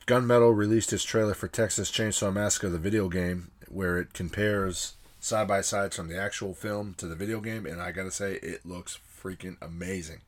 Gunmetal 0.06 0.56
released 0.56 0.92
its 0.92 1.04
trailer 1.04 1.34
for 1.34 1.48
Texas 1.48 1.90
Chainsaw 1.90 2.32
Massacre, 2.32 2.68
the 2.68 2.78
video 2.78 3.08
game, 3.08 3.50
where 3.68 3.98
it 3.98 4.14
compares 4.14 4.94
side 5.26 5.48
by 5.48 5.60
sides 5.60 5.96
from 5.96 6.06
the 6.06 6.16
actual 6.16 6.54
film 6.54 6.94
to 6.94 7.08
the 7.08 7.16
video 7.16 7.40
game, 7.40 7.66
and 7.66 7.82
I 7.82 7.90
gotta 7.90 8.12
say, 8.12 8.34
it 8.34 8.64
looks 8.64 9.00
freaking 9.20 9.56
amazing. 9.60 10.20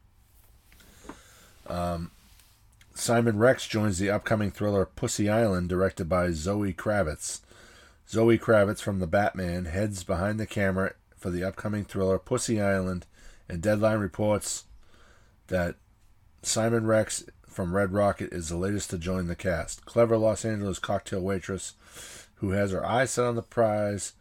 Um, 1.69 2.11
Simon 2.95 3.38
Rex 3.38 3.69
joins 3.69 3.99
the 3.99 4.11
upcoming 4.11 4.50
thriller 4.50 4.85
Pussy 4.85 5.31
Island, 5.31 5.69
directed 5.69 6.09
by 6.09 6.33
Zoe 6.33 6.73
Kravitz. 6.73 7.43
Zoe 8.09 8.40
Kravitz 8.40 8.81
from 8.81 8.99
The 8.99 9.07
Batman 9.07 9.67
heads 9.67 10.02
behind 10.02 10.40
the 10.40 10.47
camera 10.47 10.95
for 11.17 11.31
the 11.31 11.45
upcoming 11.45 11.85
thriller 11.85 12.19
Pussy 12.19 12.61
Island, 12.61 13.07
and 13.49 13.62
Deadline 13.62 14.00
reports 14.00 14.64
that 15.47 15.76
Simon 16.43 16.88
Rex 16.88 17.23
from 17.47 17.73
Red 17.73 17.93
Rocket 17.93 18.33
is 18.33 18.49
the 18.49 18.57
latest 18.57 18.90
to 18.90 18.99
join 18.99 19.28
the 19.28 19.37
cast. 19.37 19.85
Clever 19.85 20.19
Los 20.19 20.45
Angeles 20.45 20.81
cocktail 20.81 21.21
waitress 21.21 21.75
who 22.37 22.50
has 22.50 22.73
her 22.73 22.85
eyes 22.85 23.12
set 23.12 23.26
on 23.26 23.37
the 23.37 23.43
prize 23.43 24.14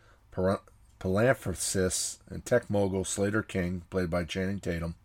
philanthropist 1.00 2.22
and 2.30 2.46
tech 2.46 2.70
mogul 2.70 3.04
Slater 3.04 3.44
King, 3.44 3.84
played 3.90 4.10
by 4.10 4.24
Channing 4.24 4.60
Tatum. 4.60 4.96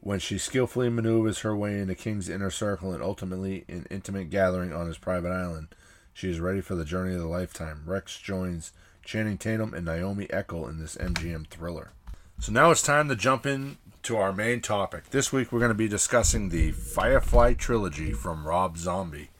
When 0.00 0.20
she 0.20 0.38
skillfully 0.38 0.88
maneuvers 0.88 1.40
her 1.40 1.56
way 1.56 1.80
into 1.80 1.94
King's 1.96 2.28
inner 2.28 2.50
circle 2.50 2.92
and 2.92 3.02
ultimately 3.02 3.64
an 3.68 3.86
intimate 3.90 4.30
gathering 4.30 4.72
on 4.72 4.86
his 4.86 4.98
private 4.98 5.32
island, 5.32 5.68
she 6.12 6.30
is 6.30 6.38
ready 6.40 6.60
for 6.60 6.74
the 6.74 6.84
journey 6.84 7.14
of 7.14 7.20
the 7.20 7.26
lifetime. 7.26 7.82
Rex 7.84 8.18
joins 8.18 8.72
Channing 9.04 9.36
Tatum 9.36 9.74
and 9.74 9.84
Naomi 9.84 10.26
Ackie 10.28 10.68
in 10.68 10.78
this 10.78 10.96
MGM 10.96 11.48
thriller. 11.48 11.90
So 12.38 12.52
now 12.52 12.70
it's 12.70 12.82
time 12.82 13.08
to 13.08 13.16
jump 13.16 13.46
in 13.46 13.78
to 14.04 14.16
our 14.16 14.32
main 14.32 14.60
topic. 14.60 15.10
This 15.10 15.32
week 15.32 15.50
we're 15.50 15.58
going 15.58 15.70
to 15.70 15.74
be 15.74 15.88
discussing 15.88 16.48
the 16.48 16.70
Firefly 16.70 17.54
trilogy 17.54 18.12
from 18.12 18.46
Rob 18.46 18.78
Zombie. 18.78 19.30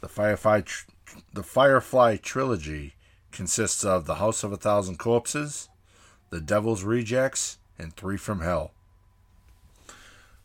The 0.00 0.08
Firefly, 0.08 0.62
tr- 0.62 0.86
the 1.34 1.42
Firefly 1.42 2.16
trilogy 2.16 2.94
consists 3.32 3.84
of 3.84 4.06
The 4.06 4.16
House 4.16 4.42
of 4.44 4.52
a 4.52 4.56
Thousand 4.56 4.98
Corpses, 4.98 5.68
The 6.30 6.40
Devil's 6.40 6.84
Rejects, 6.84 7.58
and 7.78 7.94
Three 7.94 8.16
from 8.16 8.40
Hell. 8.40 8.72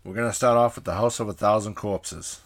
We're 0.04 0.14
going 0.14 0.30
to 0.30 0.36
start 0.36 0.58
off 0.58 0.76
with 0.76 0.86
The 0.86 0.94
House 0.96 1.20
of 1.20 1.28
a 1.28 1.34
Thousand 1.34 1.76
Corpses. 1.76 2.42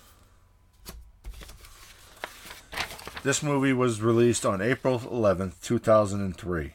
This 3.22 3.44
movie 3.44 3.74
was 3.74 4.02
released 4.02 4.46
on 4.46 4.62
April 4.62 5.00
11th, 5.00 5.62
2003. 5.62 6.74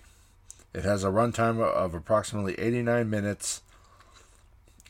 It 0.75 0.85
has 0.85 1.03
a 1.03 1.09
runtime 1.09 1.61
of 1.61 1.95
approximately 1.95 2.55
89 2.59 3.09
minutes 3.09 3.63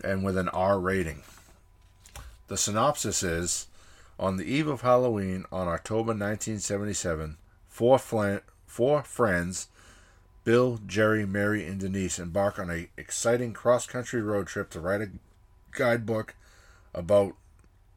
and 0.02 0.24
with 0.24 0.36
an 0.36 0.48
R 0.48 0.80
rating. 0.80 1.22
The 2.48 2.56
synopsis 2.56 3.22
is 3.22 3.66
On 4.18 4.36
the 4.36 4.44
eve 4.44 4.66
of 4.68 4.82
Halloween, 4.82 5.44
on 5.50 5.66
October 5.66 6.12
1977, 6.12 7.36
four, 7.68 7.98
flan- 7.98 8.42
four 8.74 9.04
friends, 9.04 9.68
Bill, 10.42 10.80
Jerry, 10.84 11.24
Mary, 11.24 11.64
and 11.64 11.78
Denise, 11.78 12.18
embark 12.18 12.58
on 12.58 12.70
a 12.70 12.88
exciting 12.96 13.52
cross-country 13.52 14.20
road 14.20 14.48
trip 14.48 14.68
to 14.70 14.80
write 14.80 15.00
a 15.00 15.10
guidebook 15.70 16.34
about 16.92 17.36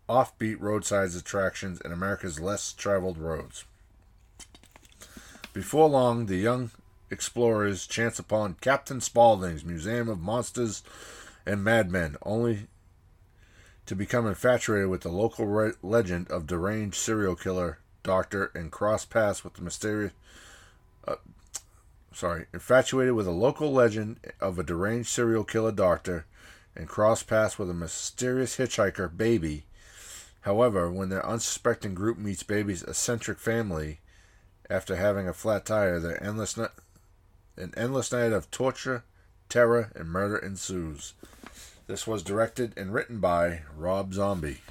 offbeat 0.07 0.61
roadside 0.61 1.15
attractions 1.15 1.81
in 1.81 1.91
America's 1.91 2.39
less 2.39 2.73
traveled 2.73 3.17
roads. 3.17 3.65
Before 5.51 5.89
long, 5.89 6.27
the 6.27 6.37
young 6.37 6.69
explorers 7.09 7.87
chance 7.87 8.19
upon 8.19 8.57
Captain 8.61 9.01
Spaulding's 9.01 9.65
Museum 9.65 10.07
of 10.07 10.19
Monsters 10.19 10.83
and 11.43 11.63
Madmen, 11.63 12.17
only 12.21 12.67
to 13.87 13.95
become 13.95 14.27
infatuated 14.27 14.89
with 14.89 15.01
the 15.01 15.09
local 15.09 15.47
re- 15.47 15.71
legend 15.81 16.29
of 16.29 16.45
deranged 16.45 16.97
serial 16.97 17.35
killer 17.35 17.79
doctor 18.03 18.51
and 18.53 18.71
cross 18.71 19.05
paths 19.05 19.43
with 19.43 19.55
the 19.55 19.63
mysterious. 19.63 20.13
Uh, 21.07 21.15
sorry, 22.13 22.45
infatuated 22.53 23.13
with 23.13 23.27
a 23.27 23.31
local 23.31 23.71
legend 23.71 24.19
of 24.41 24.59
a 24.59 24.63
deranged 24.63 25.09
serial 25.09 25.43
killer 25.43 25.71
doctor 25.71 26.25
and 26.75 26.87
cross 26.87 27.23
paths 27.23 27.57
with 27.57 27.69
a 27.69 27.73
mysterious 27.73 28.57
hitchhiker, 28.57 29.15
Baby. 29.15 29.65
However, 30.41 30.91
when 30.91 31.09
their 31.09 31.25
unsuspecting 31.25 31.93
group 31.93 32.17
meets 32.17 32.43
Baby's 32.43 32.83
eccentric 32.83 33.39
family 33.39 33.99
after 34.69 34.95
having 34.95 35.27
a 35.27 35.33
flat 35.33 35.65
tire, 35.65 35.99
their 35.99 36.23
endless 36.23 36.55
ni- 36.57 36.65
an 37.57 37.73
endless 37.75 38.11
night 38.11 38.31
of 38.31 38.51
torture, 38.51 39.03
terror, 39.49 39.91
and 39.95 40.09
murder 40.09 40.37
ensues. 40.37 41.13
This 41.87 42.05
was 42.05 42.21
directed 42.21 42.77
and 42.77 42.93
written 42.93 43.19
by 43.19 43.61
Rob 43.75 44.13
Zombie. 44.13 44.61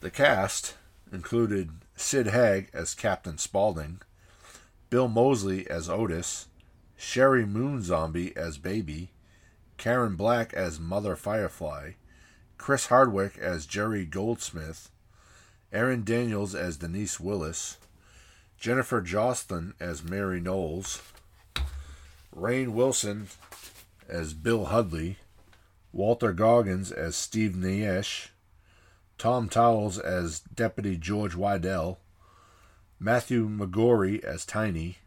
The 0.00 0.10
cast 0.10 0.74
included 1.12 1.70
Sid 1.96 2.28
Haig 2.28 2.70
as 2.72 2.94
Captain 2.94 3.38
Spaulding, 3.38 4.00
Bill 4.90 5.06
Moseley 5.06 5.70
as 5.70 5.88
Otis, 5.88 6.48
Sheri 6.98 7.48
Moon 7.48 7.80
Zombie 7.80 8.36
as 8.36 8.58
Baby, 8.58 9.12
Karen 9.78 10.16
Black 10.16 10.52
as 10.52 10.80
Mother 10.80 11.14
Firefly, 11.14 11.92
Chris 12.58 12.86
Hardwick 12.86 13.38
as 13.38 13.66
Jerry 13.66 14.04
Goldsmith, 14.04 14.90
Erin 15.72 16.02
Daniels 16.02 16.56
as 16.56 16.76
Denise 16.76 17.20
Willis, 17.20 17.78
Jennifer 18.58 19.00
Jostyn 19.00 19.74
as 19.78 20.02
Mary 20.02 20.40
Knowles, 20.40 21.00
Rainn 22.36 22.70
Wilson 22.70 23.28
as 24.08 24.34
Bill 24.34 24.66
Hudley, 24.66 25.18
Walton 25.92 26.34
Goggins 26.34 26.90
as 26.90 27.14
Steve 27.14 27.52
Naish, 27.52 28.28
Tom 29.18 29.48
Towles 29.48 29.98
as 29.98 30.40
Deputy 30.40 30.96
George 30.96 31.34
Wydell, 31.34 31.98
Matthew 33.02 33.48
McGrory 33.48 34.22
as 34.22 34.44
Tiny, 34.44 34.98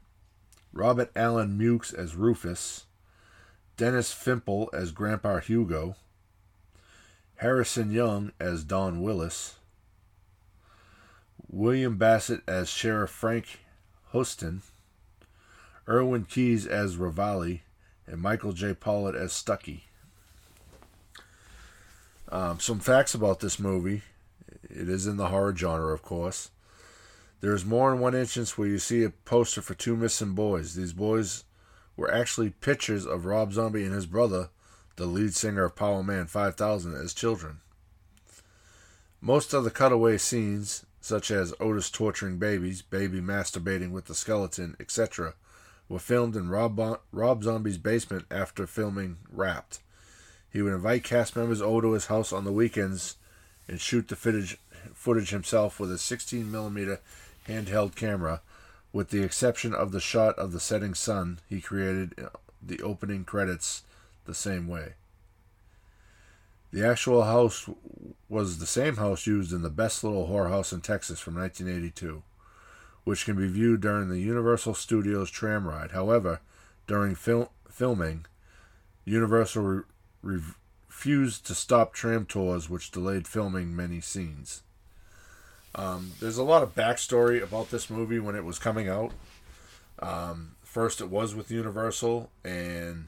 Robert 0.74 1.12
Allen 1.16 1.60
Mukes 1.60 1.94
as 1.94 2.16
Rufus, 2.16 2.86
Dennis 3.78 4.12
Fimple 4.12 4.68
as 4.74 4.92
Grandpa 4.92 5.38
Hugo, 5.38 5.96
Harrison 7.36 7.92
Young 7.92 8.32
as 8.40 8.64
Don 8.64 9.04
Willis, 9.04 9.58
William 11.48 11.98
Bassett 11.98 12.42
as 12.48 12.68
Sheriff 12.68 13.12
Frank 13.12 13.60
Huston, 14.08 14.64
Irwin 15.88 16.26
Keyes 16.26 16.66
as 16.66 16.96
Ravelli, 16.96 17.60
and 18.08 18.20
Michael 18.20 18.54
J. 18.54 18.74
Pollard 18.74 19.16
as 19.16 19.34
Stucky. 19.34 19.84
Um, 22.30 22.60
some 22.60 22.80
facts 22.80 23.14
about 23.14 23.40
this 23.40 23.60
movie. 23.60 24.02
It 24.64 24.90
is 24.90 25.06
in 25.06 25.18
the 25.18 25.28
horror 25.28 25.56
genre, 25.56 25.94
of 25.94 26.02
course. 26.02 26.50
There's 27.44 27.66
more 27.66 27.92
than 27.92 28.00
one 28.00 28.16
instance 28.16 28.58
where 28.58 28.70
you 28.70 28.80
see 28.80 29.04
a 29.04 29.10
poster 29.10 29.62
for 29.62 29.74
two 29.74 29.98
missing 29.98 30.32
boys. 30.32 30.76
These 30.76 30.94
boys 30.94 31.44
were 31.98 32.10
actually 32.10 32.52
pictures 32.52 33.06
of 33.06 33.26
Rob 33.26 33.52
Zombie 33.52 33.84
and 33.84 33.94
his 33.94 34.06
brother, 34.06 34.48
the 34.96 35.08
lead 35.08 35.36
singer 35.36 35.66
of 35.66 35.76
Powerman 35.76 36.30
5000, 36.30 36.96
as 36.96 37.14
children. 37.14 37.60
Most 39.20 39.54
of 39.54 39.66
the 39.66 39.72
cutaway 39.72 40.20
scenes, 40.20 40.86
such 41.02 41.32
as 41.32 41.54
Otis 41.60 41.92
torturing 41.92 42.38
babies, 42.38 42.82
baby 42.82 43.20
masturbating 43.20 43.92
with 43.92 44.06
the 44.06 44.16
skeleton, 44.16 44.78
etc., 44.80 45.34
were 45.90 46.00
filmed 46.00 46.38
in 46.38 46.48
Rob, 46.48 46.78
bon- 46.78 47.00
Rob 47.12 47.44
Zombie's 47.44 47.78
basement 47.78 48.26
after 48.32 48.66
filming 48.66 49.18
Wrapped. 49.30 49.82
He 50.50 50.62
would 50.62 50.72
invite 50.72 51.04
cast 51.04 51.36
members 51.36 51.62
over 51.62 51.82
to 51.82 51.92
his 51.92 52.06
house 52.06 52.32
on 52.32 52.46
the 52.46 52.54
weekends 52.54 53.18
and 53.68 53.82
shoot 53.82 54.08
the 54.08 54.16
footage, 54.16 54.58
footage 54.94 55.32
himself 55.32 55.78
with 55.78 55.92
a 55.92 55.98
16 55.98 56.50
millimeter 56.50 57.02
handheld 57.48 57.96
camera, 57.96 58.42
with 58.92 59.10
the 59.10 59.24
exception 59.24 59.74
of 59.74 59.92
the 59.92 60.00
shot 60.00 60.38
of 60.38 60.52
the 60.52 60.60
setting 60.60 60.94
sun 60.94 61.40
he 61.50 61.62
created 61.62 62.14
the 62.62 62.82
opening 62.82 63.26
credits 63.26 63.84
the 64.26 64.34
same 64.34 64.68
way. 64.68 64.94
The 66.72 66.86
actual 66.86 67.24
house 67.24 67.70
was 68.30 68.58
the 68.58 68.66
same 68.66 68.96
house 68.96 69.28
used 69.28 69.54
in 69.54 69.62
the 69.62 69.70
Best 69.70 70.04
Little 70.04 70.28
Whorehouse 70.28 70.74
in 70.74 70.82
Texas 70.82 71.20
from 71.20 71.36
1982, 71.36 72.24
which 73.04 73.26
can 73.26 73.36
be 73.36 73.48
viewed 73.48 73.82
during 73.82 74.10
the 74.10 74.20
Universal 74.20 74.74
Studios 74.74 75.30
tram 75.30 75.68
ride. 75.68 75.92
However, 75.92 76.40
during 76.88 77.14
fil- 77.14 77.52
filming, 77.70 78.26
Universal 79.06 79.84
re- 80.24 80.42
refused 80.90 81.46
to 81.46 81.54
stop 81.54 81.94
tram 81.94 82.26
tours, 82.26 82.70
which 82.70 82.90
delayed 82.90 83.28
filming 83.28 83.76
many 83.76 84.02
scenes. 84.02 84.64
Um, 85.76 86.12
there's 86.20 86.38
a 86.38 86.44
lot 86.44 86.64
of 86.64 86.76
backstory 86.76 87.42
about 87.42 87.72
this 87.72 87.90
movie 87.90 88.20
when 88.20 88.36
it 88.36 88.46
was 88.46 88.60
coming 88.60 88.88
out. 88.88 89.12
Um, 90.00 90.56
first, 90.62 91.02
it 91.02 91.10
was 91.10 91.34
with 91.34 91.50
Universal, 91.50 92.30
and 92.44 93.08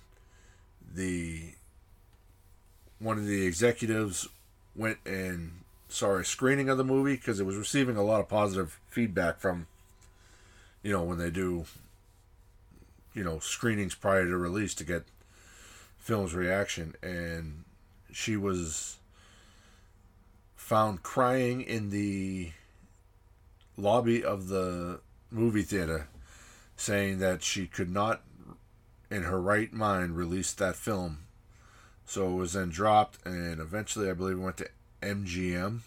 the 0.93 1.53
one 2.99 3.17
of 3.17 3.27
the 3.27 3.45
executives 3.45 4.27
went 4.75 4.97
and 5.05 5.51
saw 5.89 6.15
a 6.15 6.23
screening 6.23 6.69
of 6.69 6.77
the 6.77 6.83
movie 6.83 7.15
because 7.15 7.39
it 7.39 7.45
was 7.45 7.55
receiving 7.55 7.97
a 7.97 8.03
lot 8.03 8.19
of 8.19 8.27
positive 8.27 8.79
feedback 8.87 9.39
from, 9.39 9.67
you 10.81 10.91
know, 10.91 11.03
when 11.03 11.17
they 11.17 11.29
do, 11.29 11.65
you 13.13 13.23
know, 13.23 13.39
screenings 13.39 13.93
prior 13.93 14.25
to 14.25 14.37
release 14.37 14.73
to 14.75 14.83
get 14.83 15.03
film's 15.97 16.33
reaction, 16.33 16.95
and 17.03 17.63
she 18.11 18.37
was 18.37 18.97
found 20.65 21.03
crying 21.03 21.61
in 21.61 21.91
the 21.91 22.49
lobby 23.77 24.23
of 24.23 24.47
the 24.47 24.99
movie 25.29 25.61
theater, 25.61 26.07
saying 26.75 27.19
that 27.19 27.43
she 27.43 27.67
could 27.67 27.91
not, 27.91 28.23
in 29.11 29.21
her 29.21 29.39
right 29.39 29.71
mind, 29.71 30.17
release 30.17 30.53
that 30.53 30.75
film. 30.75 31.19
So 32.07 32.31
it 32.31 32.33
was 32.33 32.53
then 32.53 32.69
dropped, 32.69 33.23
and 33.27 33.59
eventually, 33.61 34.09
I 34.09 34.13
believe, 34.13 34.37
it 34.37 34.41
went 34.41 34.57
to 34.57 34.69
MGM. 35.03 35.81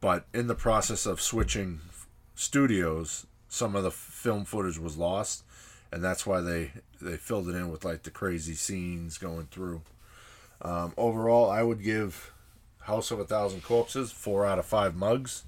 But 0.00 0.26
in 0.32 0.46
the 0.46 0.54
process 0.54 1.04
of 1.04 1.20
switching 1.20 1.80
studios, 2.36 3.26
some 3.48 3.74
of 3.74 3.82
the 3.82 3.90
film 3.90 4.44
footage 4.44 4.78
was 4.78 4.96
lost, 4.96 5.42
and 5.90 6.04
that's 6.04 6.24
why 6.24 6.40
they 6.40 6.70
they 7.02 7.16
filled 7.16 7.48
it 7.48 7.56
in 7.56 7.68
with 7.68 7.84
like 7.84 8.04
the 8.04 8.12
crazy 8.12 8.54
scenes 8.54 9.18
going 9.18 9.48
through. 9.50 9.82
Um, 10.62 10.94
overall, 10.96 11.50
I 11.50 11.64
would 11.64 11.82
give 11.82 12.32
House 12.88 13.10
of 13.10 13.20
a 13.20 13.24
Thousand 13.24 13.62
Corpses, 13.62 14.10
four 14.10 14.46
out 14.46 14.58
of 14.58 14.64
five 14.64 14.96
mugs. 14.96 15.44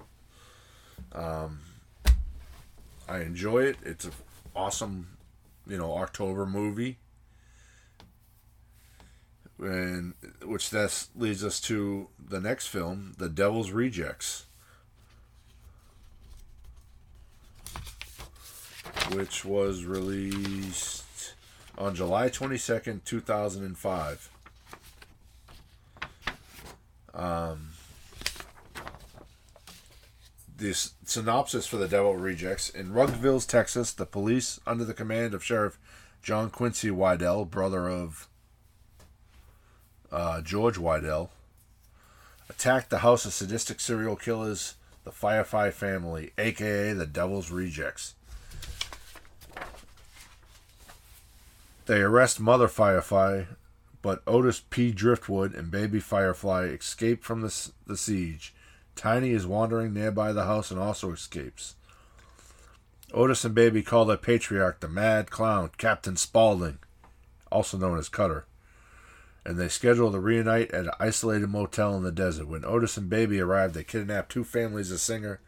Um, 1.11 1.61
I 3.09 3.21
enjoy 3.21 3.63
it. 3.63 3.77
It's 3.83 4.05
an 4.05 4.11
awesome, 4.55 5.17
you 5.65 5.75
know, 5.75 5.97
October 5.97 6.45
movie. 6.45 6.99
And 9.57 10.13
which 10.43 10.69
this 10.69 11.09
leads 11.15 11.43
us 11.43 11.59
to 11.61 12.09
the 12.23 12.39
next 12.39 12.67
film, 12.67 13.13
The 13.17 13.27
Devil's 13.27 13.71
Rejects, 13.71 14.45
which 19.13 19.43
was 19.43 19.83
released 19.83 21.33
on 21.75 21.95
July 21.95 22.29
22nd, 22.29 23.03
2005. 23.03 24.29
Um, 27.13 27.69
this 30.57 30.93
synopsis 31.05 31.65
for 31.65 31.77
the 31.77 31.87
Devil 31.87 32.15
Rejects 32.15 32.69
in 32.69 32.93
Ruggville, 32.93 33.41
Texas, 33.41 33.91
the 33.91 34.05
police, 34.05 34.59
under 34.65 34.85
the 34.85 34.93
command 34.93 35.33
of 35.33 35.43
Sheriff 35.43 35.79
John 36.21 36.49
Quincy 36.49 36.89
Wydell, 36.89 37.49
brother 37.49 37.89
of 37.89 38.27
uh, 40.11 40.41
George 40.41 40.77
Wydell, 40.77 41.29
attacked 42.47 42.91
the 42.91 42.99
house 42.99 43.25
of 43.25 43.33
sadistic 43.33 43.79
serial 43.79 44.15
killers, 44.15 44.75
the 45.03 45.11
Firefly 45.11 45.71
family, 45.71 46.31
aka 46.37 46.93
the 46.93 47.07
Devil's 47.07 47.49
Rejects. 47.49 48.13
They 51.87 52.01
arrest 52.01 52.39
Mother 52.39 52.67
Firefly, 52.67 53.45
but 54.01 54.23
Otis 54.25 54.61
P. 54.69 54.91
Driftwood 54.91 55.53
and 55.53 55.69
Baby 55.69 55.99
Firefly 55.99 56.65
escape 56.65 57.23
from 57.23 57.41
the, 57.41 57.71
the 57.85 57.97
siege, 57.97 58.53
Tiny 58.95 59.31
is 59.31 59.47
wandering 59.47 59.93
nearby 59.93 60.31
the 60.31 60.45
house 60.45 60.69
and 60.71 60.79
also 60.79 61.11
escapes. 61.11 61.75
Otis 63.13 63.43
and 63.43 63.55
Baby 63.55 63.83
call 63.83 64.05
the 64.05 64.17
patriarch 64.17 64.79
the 64.79 64.87
mad 64.87 65.29
clown, 65.31 65.71
Captain 65.77 66.15
Spaulding, 66.15 66.79
also 67.51 67.77
known 67.77 67.97
as 67.97 68.09
Cutter, 68.09 68.45
and 69.45 69.57
they 69.57 69.67
schedule 69.67 70.11
to 70.11 70.19
reunite 70.19 70.71
at 70.71 70.85
an 70.85 70.91
isolated 70.99 71.47
motel 71.47 71.95
in 71.97 72.03
the 72.03 72.11
desert. 72.11 72.47
When 72.47 72.63
Otis 72.63 72.97
and 72.97 73.09
Baby 73.09 73.39
arrive, 73.41 73.73
they 73.73 73.83
kidnap 73.83 74.29
two 74.29 74.43
families 74.43 74.91
of 74.91 74.99
Singer, 74.99 75.39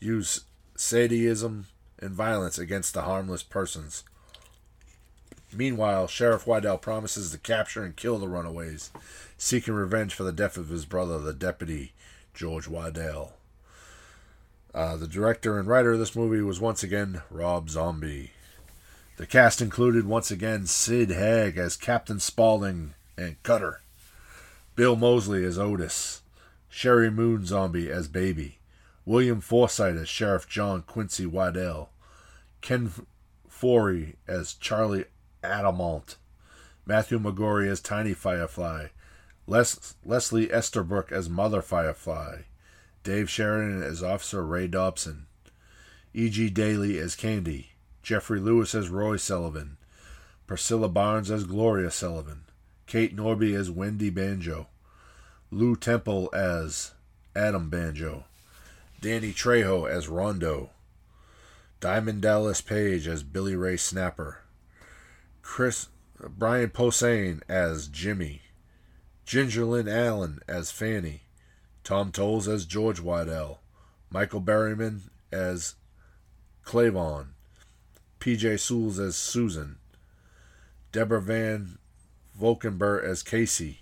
use 0.00 0.44
sadism 0.76 1.66
and 1.98 2.10
violence 2.10 2.58
against 2.58 2.94
the 2.94 3.02
harmless 3.02 3.42
persons. 3.42 4.04
Meanwhile, 5.52 6.08
Sheriff 6.08 6.44
Wydell 6.44 6.80
promises 6.80 7.30
to 7.30 7.38
capture 7.38 7.82
and 7.82 7.96
kill 7.96 8.18
the 8.18 8.28
runaways, 8.28 8.90
seeking 9.38 9.74
revenge 9.74 10.14
for 10.14 10.24
the 10.24 10.32
death 10.32 10.56
of 10.56 10.68
his 10.68 10.84
brother, 10.84 11.18
the 11.18 11.32
deputy, 11.32 11.92
George 12.34 12.66
Wydell. 12.66 13.32
Uh, 14.74 14.96
the 14.96 15.08
director 15.08 15.58
and 15.58 15.66
writer 15.66 15.92
of 15.92 15.98
this 15.98 16.14
movie 16.14 16.42
was 16.42 16.60
once 16.60 16.82
again 16.82 17.22
Rob 17.30 17.70
Zombie. 17.70 18.32
The 19.16 19.26
cast 19.26 19.60
included 19.62 20.06
once 20.06 20.30
again 20.30 20.66
Sid 20.66 21.10
Haig 21.10 21.56
as 21.56 21.76
Captain 21.76 22.20
Spaulding 22.20 22.94
and 23.16 23.42
Cutter, 23.42 23.80
Bill 24.76 24.94
Moseley 24.94 25.44
as 25.44 25.58
Otis, 25.58 26.22
Sheri 26.70 27.12
Moon 27.12 27.44
Zombie 27.46 27.90
as 27.90 28.06
Baby, 28.06 28.58
William 29.04 29.40
Forsythe 29.40 29.98
as 29.98 30.08
Sheriff 30.08 30.46
John 30.48 30.82
Quincy 30.82 31.26
Wydell, 31.26 31.88
Ken 32.60 32.92
Foree 33.50 34.14
as 34.28 34.54
Charlie 34.54 35.06
Altamont, 35.44 36.16
Matthew 36.86 37.18
McGrory 37.18 37.68
as 37.68 37.80
Tiny 37.80 38.14
Firefly, 38.14 38.88
Les- 39.46 39.94
Leslie 40.04 40.52
Easterbrook 40.52 41.12
as 41.12 41.28
Mother 41.28 41.62
Firefly, 41.62 42.42
Dave 43.02 43.30
Sheridan 43.30 43.82
as 43.82 44.02
Officer 44.02 44.44
Ray 44.44 44.66
Dobson, 44.66 45.26
E.G. 46.14 46.50
Daily 46.50 46.98
as 46.98 47.14
Candy, 47.14 47.70
Jeffrey 48.02 48.40
Lewis 48.40 48.74
as 48.74 48.88
Roy 48.88 49.16
Sullivan, 49.16 49.76
Priscilla 50.46 50.88
Barnes 50.88 51.30
as 51.30 51.44
Gloria 51.44 51.90
Sullivan, 51.90 52.44
Kate 52.86 53.14
Norby 53.14 53.54
as 53.54 53.70
Wendy 53.70 54.10
Banjo, 54.10 54.68
Lew 55.50 55.76
Temple 55.76 56.30
as 56.32 56.92
Adam 57.36 57.68
Banjo, 57.68 58.24
Danny 59.00 59.32
Trejo 59.32 59.88
as 59.88 60.08
Rondo, 60.08 60.70
Diamond 61.80 62.22
Dallas 62.22 62.60
Page 62.60 63.06
as 63.06 63.22
Billy 63.22 63.54
Ray 63.54 63.76
Snapper, 63.76 64.40
Chris 65.50 65.88
Brian 66.20 66.68
Posehn 66.68 67.40
as 67.48 67.88
Jimmy, 67.88 68.42
Ginger 69.24 69.64
Lynn 69.64 69.88
Allen 69.88 70.38
as 70.46 70.70
Fanny, 70.70 71.22
Tom 71.82 72.12
Towles 72.12 72.46
as 72.46 72.64
George 72.64 73.00
Wydell, 73.00 73.58
Michael 74.08 74.42
Berryman 74.42 75.10
as 75.32 75.74
Clevon, 76.64 77.28
PJ 78.20 78.60
Soles 78.60 79.00
as 79.00 79.16
Susan, 79.16 79.78
Deborah 80.92 81.22
Van 81.22 81.78
Valkenburgh 82.38 83.04
as 83.04 83.24
Casey, 83.24 83.80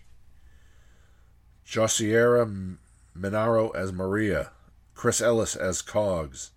Josiera 1.67 2.79
Minaro 3.15 3.75
as 3.75 3.93
Maria, 3.93 4.53
Chris 4.95 5.21
Ellis 5.21 5.57
as 5.57 5.83
Cogs, 5.83 6.53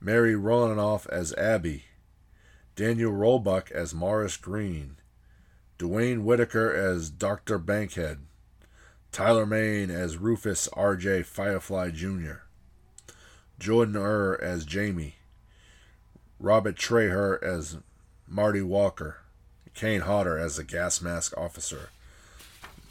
Mary 0.00 0.34
Woronov 0.34 1.06
as 1.08 1.32
Abby, 1.34 1.84
Daniel 2.76 3.12
Roebuck 3.12 3.70
as 3.70 3.94
Morris 3.94 4.36
Green, 4.36 4.96
Duane 5.78 6.24
Whitaker 6.24 6.72
as 6.72 7.08
Dr. 7.10 7.58
Bankhead, 7.58 8.18
Tyler 9.12 9.46
Mane 9.46 9.90
as 9.90 10.16
Rufus 10.16 10.68
R.J. 10.72 11.22
Firefly 11.22 11.90
Jr., 11.90 12.42
Jordan 13.60 13.96
Ur 13.96 14.36
as 14.42 14.64
Jamie, 14.64 15.16
Robert 16.40 16.76
Traher 16.76 17.40
as 17.42 17.78
Marty 18.26 18.62
Walker, 18.62 19.18
Kane 19.74 20.00
Hodder 20.00 20.36
as 20.36 20.56
the 20.56 20.64
gas 20.64 21.00
mask 21.00 21.36
officer. 21.36 21.90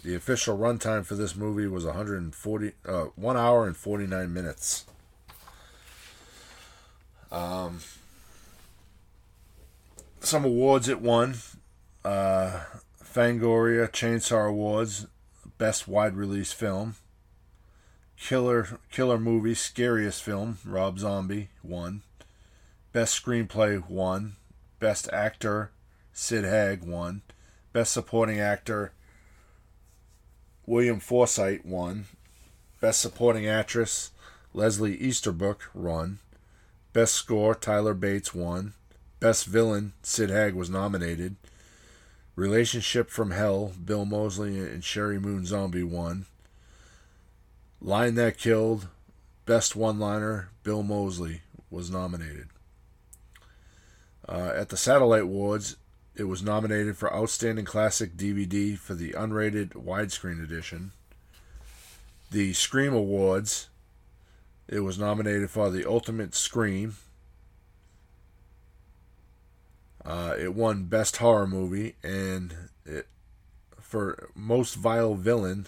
The 0.03 0.15
official 0.15 0.57
runtime 0.57 1.05
for 1.05 1.15
this 1.15 1.35
movie 1.35 1.67
was 1.67 1.85
140, 1.85 2.71
uh, 2.85 3.03
1 3.15 3.37
hour 3.37 3.67
and 3.67 3.75
49 3.75 4.33
minutes. 4.33 4.85
Um, 7.31 7.79
some 10.23 10.45
awards 10.45 10.88
it 10.88 11.01
won. 11.01 11.36
Uh, 12.03 12.62
Fangoria 13.03 13.88
Chainsaw 13.89 14.49
Awards, 14.49 15.07
Best 15.57 15.88
Wide 15.88 16.15
Release 16.15 16.51
Film. 16.51 16.95
Killer 18.17 18.79
Killer 18.89 19.19
Movie 19.19 19.53
Scariest 19.53 20.23
Film, 20.23 20.57
Rob 20.65 20.97
Zombie 20.99 21.49
won. 21.62 22.01
Best 22.91 23.21
Screenplay 23.23 23.88
won. 23.89 24.38
Best 24.79 25.09
Actor, 25.12 25.71
Sid 26.13 26.45
Haig 26.45 26.83
won. 26.83 27.21
Best 27.73 27.91
Supporting 27.91 28.39
Actor, 28.39 28.93
William 30.65 30.99
Forsythe 30.99 31.65
won. 31.65 32.05
Best 32.79 33.01
Supporting 33.01 33.47
Actress, 33.47 34.12
Leslie 34.53 34.95
Easterbrook 34.97 35.69
won. 35.73 36.19
Best 36.93 37.13
Score, 37.13 37.55
Tyler 37.55 37.93
Bates 37.93 38.33
won. 38.33 38.73
Best 39.23 39.45
Villain, 39.45 39.93
Sid 40.01 40.29
Haig 40.31 40.53
was 40.53 40.69
nominated. 40.69 41.38
Relationship 42.36 43.09
from 43.09 43.31
Hell, 43.31 43.71
Bill 43.86 44.03
Moseley 44.03 44.59
and 44.59 44.83
Sheri 44.83 45.17
Moon 45.17 45.45
Zombie 45.45 45.81
won. 45.81 46.25
Line 47.79 48.15
That 48.15 48.38
Killed, 48.38 48.89
Best 49.45 49.77
One 49.77 49.97
Liner, 49.97 50.49
Bill 50.63 50.83
Moseley 50.83 51.39
was 51.71 51.89
nominated. 51.89 52.49
Uh, 54.27 54.51
at 54.57 54.67
the 54.67 54.75
Satellite 54.75 55.21
Awards, 55.21 55.77
it 56.17 56.25
was 56.25 56.43
nominated 56.43 56.97
for 56.97 57.15
Outstanding 57.15 57.63
Classic 57.63 58.17
DVD 58.17 58.77
for 58.77 58.93
the 58.93 59.12
unrated 59.12 59.69
widescreen 59.69 60.43
edition. 60.43 60.91
The 62.29 62.51
Scream 62.51 62.93
Awards, 62.93 63.69
it 64.67 64.81
was 64.81 64.99
nominated 64.99 65.49
for 65.49 65.69
the 65.69 65.89
Ultimate 65.89 66.36
Scream. 66.36 66.97
Uh, 70.05 70.35
it 70.37 70.53
won 70.53 70.85
Best 70.85 71.17
Horror 71.17 71.47
Movie 71.47 71.95
and 72.03 72.53
it 72.85 73.07
for 73.79 74.29
Most 74.35 74.75
Vile 74.75 75.15
Villain. 75.15 75.67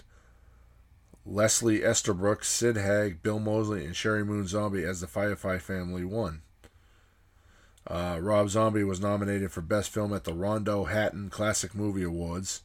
Leslie 1.24 1.84
Easterbrook, 1.84 2.44
Sid 2.44 2.76
Haig, 2.76 3.20
Bill 3.22 3.40
Moseley, 3.40 3.84
and 3.84 3.94
Sheri 3.94 4.24
Moon 4.24 4.46
Zombie 4.46 4.84
as 4.84 5.00
the 5.00 5.08
Firefly 5.08 5.58
family 5.58 6.04
won. 6.04 6.42
Uh, 7.86 8.18
Rob 8.20 8.48
Zombie 8.48 8.84
was 8.84 9.00
nominated 9.00 9.52
for 9.52 9.60
Best 9.60 9.90
Film 9.90 10.12
at 10.12 10.24
the 10.24 10.32
Rondo 10.32 10.84
Hatton 10.84 11.30
Classic 11.30 11.74
Movie 11.74 12.02
Awards. 12.02 12.62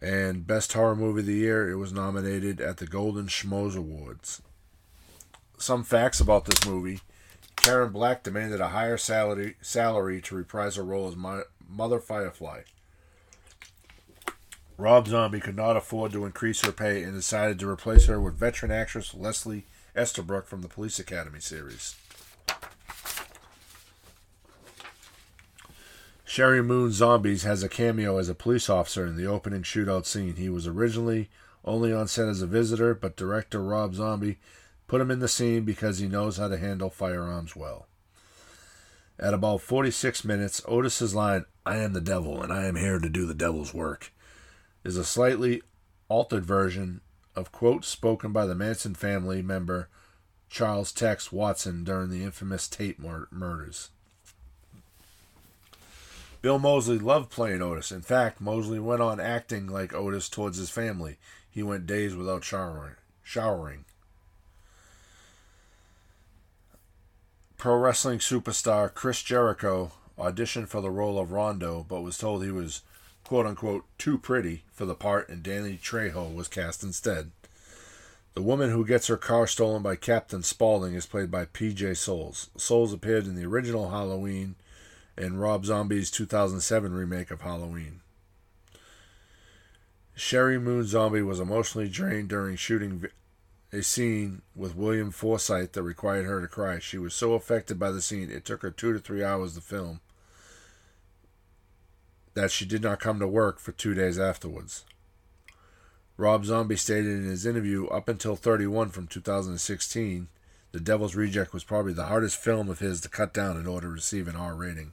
And 0.00 0.46
Best 0.46 0.72
Horror 0.72 0.94
Movie 0.94 1.20
of 1.20 1.26
the 1.26 1.34
Year, 1.34 1.68
it 1.68 1.76
was 1.76 1.92
nominated 1.92 2.60
at 2.60 2.76
the 2.76 2.86
Golden 2.86 3.26
Schmoes 3.26 3.76
Awards. 3.76 4.42
Some 5.58 5.82
facts 5.82 6.20
about 6.20 6.44
this 6.44 6.64
movie. 6.64 7.00
Karen 7.62 7.92
Black 7.92 8.22
demanded 8.22 8.60
a 8.60 8.68
higher 8.68 8.96
salary, 8.96 9.56
salary 9.60 10.20
to 10.22 10.34
reprise 10.34 10.76
her 10.76 10.82
role 10.82 11.08
as 11.08 11.16
Mother 11.68 12.00
Firefly. 12.00 12.62
Rob 14.76 15.08
Zombie 15.08 15.40
could 15.40 15.56
not 15.56 15.76
afford 15.76 16.12
to 16.12 16.24
increase 16.24 16.60
her 16.62 16.72
pay 16.72 17.02
and 17.02 17.12
decided 17.12 17.58
to 17.58 17.68
replace 17.68 18.06
her 18.06 18.20
with 18.20 18.38
veteran 18.38 18.70
actress 18.70 19.12
Leslie 19.12 19.66
Easterbrook 19.96 20.46
from 20.46 20.62
the 20.62 20.68
Police 20.68 20.98
Academy 20.98 21.40
series. 21.40 21.96
Sheri 26.24 26.64
Moon 26.64 26.92
Zombies 26.92 27.42
has 27.42 27.62
a 27.62 27.68
cameo 27.68 28.18
as 28.18 28.28
a 28.28 28.34
police 28.34 28.70
officer 28.70 29.04
in 29.04 29.16
the 29.16 29.26
opening 29.26 29.62
shootout 29.62 30.06
scene. 30.06 30.36
He 30.36 30.48
was 30.48 30.66
originally 30.66 31.28
only 31.64 31.92
on 31.92 32.06
set 32.06 32.28
as 32.28 32.40
a 32.40 32.46
visitor, 32.46 32.94
but 32.94 33.16
director 33.16 33.60
Rob 33.60 33.94
Zombie 33.94 34.38
put 34.88 35.00
him 35.00 35.10
in 35.10 35.20
the 35.20 35.28
scene 35.28 35.64
because 35.64 35.98
he 35.98 36.08
knows 36.08 36.38
how 36.38 36.48
to 36.48 36.58
handle 36.58 36.90
firearms 36.90 37.54
well. 37.54 37.86
At 39.20 39.34
about 39.34 39.60
46 39.60 40.24
minutes, 40.24 40.62
Otis's 40.66 41.14
line, 41.14 41.44
I 41.64 41.76
am 41.76 41.92
the 41.92 42.00
devil 42.00 42.42
and 42.42 42.52
I 42.52 42.66
am 42.66 42.76
here 42.76 42.98
to 42.98 43.08
do 43.08 43.26
the 43.26 43.34
devil's 43.34 43.74
work, 43.74 44.12
is 44.84 44.96
a 44.96 45.04
slightly 45.04 45.62
altered 46.08 46.44
version 46.44 47.02
of 47.36 47.52
quotes 47.52 47.86
spoken 47.86 48.32
by 48.32 48.46
the 48.46 48.54
Manson 48.54 48.94
family 48.94 49.42
member 49.42 49.88
Charles 50.48 50.92
Tex 50.92 51.30
Watson 51.30 51.84
during 51.84 52.10
the 52.10 52.24
infamous 52.24 52.66
Tate 52.68 52.98
mur- 52.98 53.28
murders. 53.30 53.90
Bill 56.40 56.58
Moseley 56.58 56.98
loved 56.98 57.30
playing 57.30 57.60
Otis. 57.60 57.90
In 57.90 58.00
fact, 58.00 58.40
Moseley 58.40 58.78
went 58.78 59.02
on 59.02 59.20
acting 59.20 59.66
like 59.66 59.92
Otis 59.92 60.28
towards 60.28 60.56
his 60.56 60.70
family. 60.70 61.18
He 61.50 61.62
went 61.62 61.86
days 61.86 62.14
without 62.14 62.44
showering. 62.44 62.94
showering. 63.22 63.84
Pro 67.58 67.76
wrestling 67.76 68.20
superstar 68.20 68.94
Chris 68.94 69.20
Jericho 69.20 69.90
auditioned 70.16 70.68
for 70.68 70.80
the 70.80 70.92
role 70.92 71.18
of 71.18 71.32
Rondo, 71.32 71.84
but 71.88 72.02
was 72.02 72.16
told 72.16 72.44
he 72.44 72.52
was 72.52 72.82
quote 73.24 73.46
unquote 73.46 73.84
too 73.98 74.16
pretty 74.16 74.62
for 74.72 74.86
the 74.86 74.94
part, 74.94 75.28
and 75.28 75.42
Danny 75.42 75.76
Trejo 75.76 76.32
was 76.32 76.46
cast 76.46 76.84
instead. 76.84 77.32
The 78.34 78.42
woman 78.42 78.70
who 78.70 78.86
gets 78.86 79.08
her 79.08 79.16
car 79.16 79.48
stolen 79.48 79.82
by 79.82 79.96
Captain 79.96 80.44
Spaulding 80.44 80.94
is 80.94 81.04
played 81.04 81.32
by 81.32 81.46
PJ 81.46 81.96
Soles. 81.96 82.48
Soles 82.56 82.92
appeared 82.92 83.26
in 83.26 83.34
the 83.34 83.46
original 83.46 83.90
Halloween 83.90 84.54
and 85.16 85.40
Rob 85.40 85.66
Zombie's 85.66 86.12
2007 86.12 86.92
remake 86.92 87.32
of 87.32 87.40
Halloween. 87.40 88.02
Sheri 90.16 90.62
Moon 90.62 90.84
Zombie 90.84 91.22
was 91.22 91.40
emotionally 91.40 91.88
drained 91.88 92.28
during 92.28 92.54
shooting 92.54 93.04
a 93.72 93.82
scene 93.82 94.42
with 94.54 94.76
William 94.76 95.10
Forsythe 95.10 95.72
that 95.72 95.82
required 95.82 96.24
her 96.24 96.40
to 96.40 96.48
cry. 96.48 96.78
She 96.78 96.98
was 96.98 97.14
so 97.14 97.34
affected 97.34 97.78
by 97.78 97.90
the 97.90 98.00
scene, 98.00 98.30
it 98.30 98.44
took 98.44 98.62
her 98.62 98.70
two 98.70 98.92
to 98.92 98.98
three 98.98 99.22
hours 99.22 99.54
to 99.54 99.60
film, 99.60 100.00
that 102.34 102.50
she 102.50 102.64
did 102.64 102.82
not 102.82 103.00
come 103.00 103.18
to 103.18 103.26
work 103.26 103.58
for 103.58 103.72
two 103.72 103.94
days 103.94 104.18
afterwards. 104.18 104.84
Rob 106.16 106.44
Zombie 106.44 106.76
stated 106.76 107.16
in 107.16 107.24
his 107.24 107.46
interview 107.46 107.86
up 107.86 108.08
until 108.08 108.36
31 108.36 108.88
from 108.88 109.06
2016, 109.06 110.28
The 110.72 110.80
Devil's 110.80 111.14
Reject 111.14 111.52
was 111.52 111.62
probably 111.62 111.92
the 111.92 112.06
hardest 112.06 112.36
film 112.36 112.68
of 112.68 112.80
his 112.80 113.00
to 113.02 113.08
cut 113.08 113.32
down 113.32 113.56
in 113.56 113.66
order 113.66 113.86
to 113.86 113.92
receive 113.92 114.26
an 114.26 114.34
R 114.34 114.54
rating. 114.54 114.92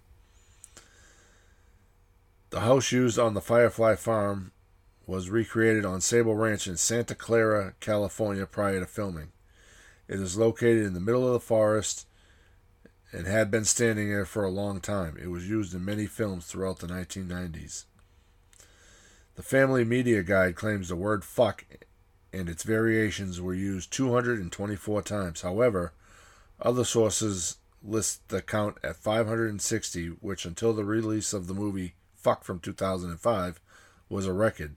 The 2.51 2.61
house 2.61 2.91
used 2.91 3.17
on 3.17 3.33
the 3.33 3.41
Firefly 3.41 3.95
farm 3.95 4.51
was 5.05 5.29
recreated 5.29 5.85
on 5.85 6.01
Sable 6.01 6.35
Ranch 6.35 6.67
in 6.67 6.77
Santa 6.77 7.15
Clara, 7.15 7.73
California 7.79 8.45
prior 8.45 8.79
to 8.79 8.85
filming. 8.85 9.31
It 10.07 10.19
is 10.19 10.37
located 10.37 10.85
in 10.85 10.93
the 10.93 10.99
middle 10.99 11.25
of 11.25 11.33
the 11.33 11.39
forest 11.39 12.07
and 13.11 13.27
had 13.27 13.49
been 13.49 13.65
standing 13.65 14.09
there 14.09 14.25
for 14.25 14.43
a 14.43 14.49
long 14.49 14.81
time. 14.81 15.17
It 15.21 15.27
was 15.27 15.49
used 15.49 15.73
in 15.73 15.85
many 15.85 16.05
films 16.05 16.45
throughout 16.45 16.79
the 16.79 16.87
1990s. 16.87 17.85
The 19.35 19.43
Family 19.43 19.83
Media 19.83 20.23
Guide 20.23 20.55
claims 20.55 20.89
the 20.89 20.95
word 20.95 21.23
fuck 21.23 21.65
and 22.33 22.49
its 22.49 22.63
variations 22.63 23.39
were 23.39 23.53
used 23.53 23.91
224 23.91 25.01
times. 25.03 25.41
However, 25.41 25.93
other 26.59 26.83
sources 26.83 27.57
list 27.83 28.27
the 28.29 28.41
count 28.41 28.77
at 28.83 28.95
560, 28.95 30.07
which 30.19 30.45
until 30.45 30.73
the 30.73 30.83
release 30.83 31.33
of 31.33 31.47
the 31.47 31.53
movie 31.53 31.93
Fuck 32.25 32.43
from 32.43 32.59
2005 32.59 33.59
was 34.09 34.25
a 34.25 34.33
record. 34.33 34.75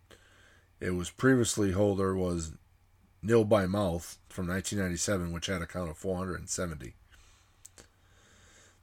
It 0.80 0.90
was 0.90 1.10
previously 1.10 1.72
holder 1.72 2.14
was 2.14 2.52
Nil 3.22 3.44
by 3.44 3.66
Mouth 3.66 4.18
from 4.28 4.46
1997, 4.46 5.32
which 5.32 5.46
had 5.46 5.62
a 5.62 5.66
count 5.66 5.90
of 5.90 5.98
470. 5.98 6.94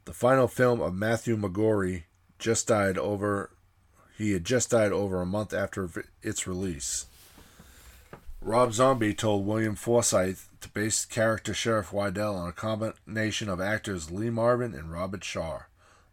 The 0.04 0.12
final 0.12 0.46
film 0.46 0.80
of 0.80 0.94
Matthew 0.94 1.36
McGrory 1.36 2.04
just 2.38 2.68
died 2.68 2.98
over. 2.98 3.50
He 4.16 4.32
had 4.32 4.44
just 4.44 4.70
died 4.70 4.92
over 4.92 5.20
a 5.20 5.26
month 5.26 5.52
after 5.52 5.90
its 6.22 6.46
release. 6.46 7.06
Rob 8.40 8.72
Zombie 8.72 9.14
told 9.14 9.46
William 9.46 9.74
Forsythe 9.74 10.38
to 10.60 10.68
base 10.68 11.04
character 11.04 11.52
Sheriff 11.52 11.90
Wydell 11.90 12.36
on 12.36 12.48
a 12.48 12.52
combination 12.52 13.48
of 13.48 13.60
actors 13.60 14.10
Lee 14.10 14.30
Marvin 14.30 14.74
and 14.74 14.92
Robert 14.92 15.24
Shaw. 15.24 15.62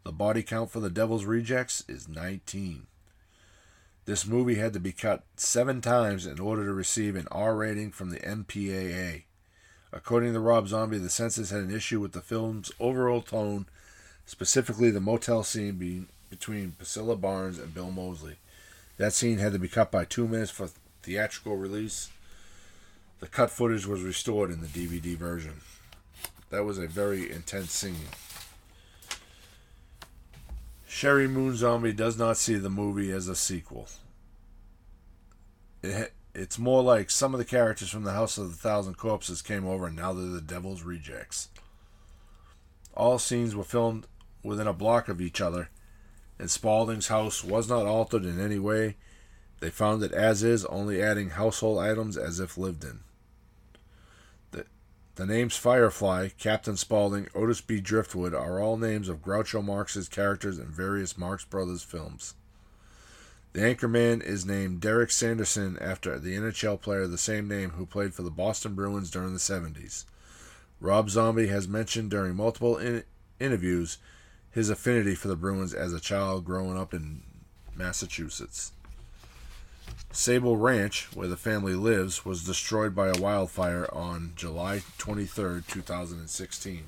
The 0.03 0.11
body 0.11 0.41
count 0.41 0.71
for 0.71 0.79
The 0.79 0.89
Devil's 0.89 1.25
Rejects 1.25 1.83
is 1.87 2.09
19. 2.09 2.87
This 4.05 4.27
movie 4.27 4.55
had 4.55 4.73
to 4.73 4.79
be 4.81 4.91
cut 4.91 5.23
seven 5.37 5.79
times 5.79 6.25
in 6.25 6.39
order 6.39 6.65
to 6.65 6.73
receive 6.73 7.15
an 7.15 7.27
R 7.31 7.55
rating 7.55 7.91
from 7.91 8.09
the 8.09 8.19
MPAA. 8.19 9.23
According 9.93 10.33
to 10.33 10.39
Rob 10.41 10.67
Zombie, 10.67 10.97
the 10.97 11.09
censors 11.09 11.51
had 11.51 11.61
an 11.61 11.73
issue 11.73 12.01
with 12.01 12.11
the 12.11 12.21
film's 12.21 12.71
overall 12.79 13.21
tone, 13.21 13.65
specifically 14.25 14.91
the 14.91 14.99
motel 14.99 15.43
scene 15.43 15.75
being 15.75 16.07
between 16.29 16.71
Priscilla 16.71 17.15
Barnes 17.15 17.59
and 17.59 17.73
Bill 17.73 17.91
Moseley. 17.91 18.35
That 18.97 19.13
scene 19.13 19.37
had 19.37 19.53
to 19.53 19.59
be 19.59 19.67
cut 19.67 19.91
by 19.91 20.03
two 20.03 20.27
minutes 20.27 20.51
for 20.51 20.69
theatrical 21.03 21.55
release. 21.55 22.09
The 23.19 23.27
cut 23.27 23.51
footage 23.51 23.85
was 23.85 24.01
restored 24.01 24.51
in 24.51 24.59
the 24.59 24.67
DVD 24.67 25.15
version. 25.15 25.61
That 26.49 26.65
was 26.65 26.77
a 26.77 26.87
very 26.87 27.31
intense 27.31 27.71
scene. 27.71 28.07
Sheri 30.93 31.27
Moon 31.27 31.55
Zombie 31.55 31.91
does 31.91 32.19
not 32.19 32.37
see 32.37 32.53
the 32.53 32.69
movie 32.69 33.11
as 33.11 33.27
a 33.27 33.35
sequel. 33.35 33.87
It, 35.81 36.13
it's 36.35 36.59
more 36.59 36.83
like 36.83 37.09
some 37.09 37.33
of 37.33 37.39
the 37.39 37.45
characters 37.45 37.89
from 37.89 38.03
the 38.03 38.11
House 38.13 38.37
of 38.37 38.51
the 38.51 38.55
Thousand 38.55 38.95
Corpses 38.95 39.41
came 39.41 39.65
over 39.65 39.87
and 39.87 39.95
now 39.95 40.13
they're 40.13 40.27
the 40.27 40.39
Devil's 40.39 40.83
Rejects. 40.83 41.49
All 42.93 43.17
scenes 43.17 43.55
were 43.55 43.63
filmed 43.63 44.05
within 44.43 44.67
a 44.67 44.71
block 44.71 45.09
of 45.09 45.19
each 45.19 45.41
other, 45.41 45.71
and 46.37 46.49
Spaulding's 46.49 47.07
house 47.07 47.43
was 47.43 47.67
not 47.67 47.87
altered 47.87 48.23
in 48.23 48.39
any 48.39 48.59
way. 48.59 48.95
They 49.61 49.71
found 49.71 50.03
it 50.03 50.11
as 50.11 50.43
is, 50.43 50.63
only 50.65 51.01
adding 51.01 51.31
household 51.31 51.79
items 51.79 52.17
as 52.17 52.39
if 52.39 52.55
lived 52.55 52.83
in. 52.83 52.99
The 55.15 55.27
names 55.27 55.55
Firefly, 55.55 56.29
Captain 56.39 56.75
Spaulding, 56.75 57.27
Otis 57.35 57.61
B. 57.61 57.79
Driftwood 57.79 58.33
are 58.33 58.59
all 58.59 58.77
names 58.77 59.07
of 59.07 59.21
Groucho 59.21 59.63
Marx's 59.63 60.09
characters 60.09 60.57
in 60.57 60.71
various 60.71 61.19
Marx 61.19 61.45
Brothers 61.45 61.83
films. 61.83 62.33
The 63.53 63.59
anchorman 63.59 64.23
is 64.23 64.43
named 64.43 64.81
Derek 64.81 65.11
Sanderson 65.11 65.77
after 65.79 66.17
the 66.17 66.35
NHL 66.35 66.81
player 66.81 67.03
of 67.03 67.11
the 67.11 67.19
same 67.19 67.47
name 67.47 67.71
who 67.71 67.85
played 67.85 68.15
for 68.15 68.23
the 68.23 68.31
Boston 68.31 68.73
Bruins 68.73 69.11
during 69.11 69.33
the 69.33 69.39
70s. 69.39 70.05
Rob 70.79 71.11
Zombie 71.11 71.47
has 71.47 71.67
mentioned 71.67 72.09
during 72.09 72.35
multiple 72.35 72.77
in- 72.77 73.03
interviews 73.39 73.99
his 74.49 74.71
affinity 74.71 75.13
for 75.13 75.27
the 75.27 75.35
Bruins 75.35 75.75
as 75.75 75.93
a 75.93 75.99
child 75.99 76.43
growing 76.43 76.75
up 76.75 76.91
in 76.91 77.21
Massachusetts. 77.75 78.71
Sable 80.11 80.57
Ranch, 80.57 81.09
where 81.15 81.27
the 81.27 81.35
family 81.35 81.73
lives, 81.73 82.23
was 82.23 82.43
destroyed 82.43 82.93
by 82.93 83.07
a 83.07 83.19
wildfire 83.19 83.87
on 83.91 84.33
July 84.35 84.83
23, 84.97 85.63
2016. 85.67 86.83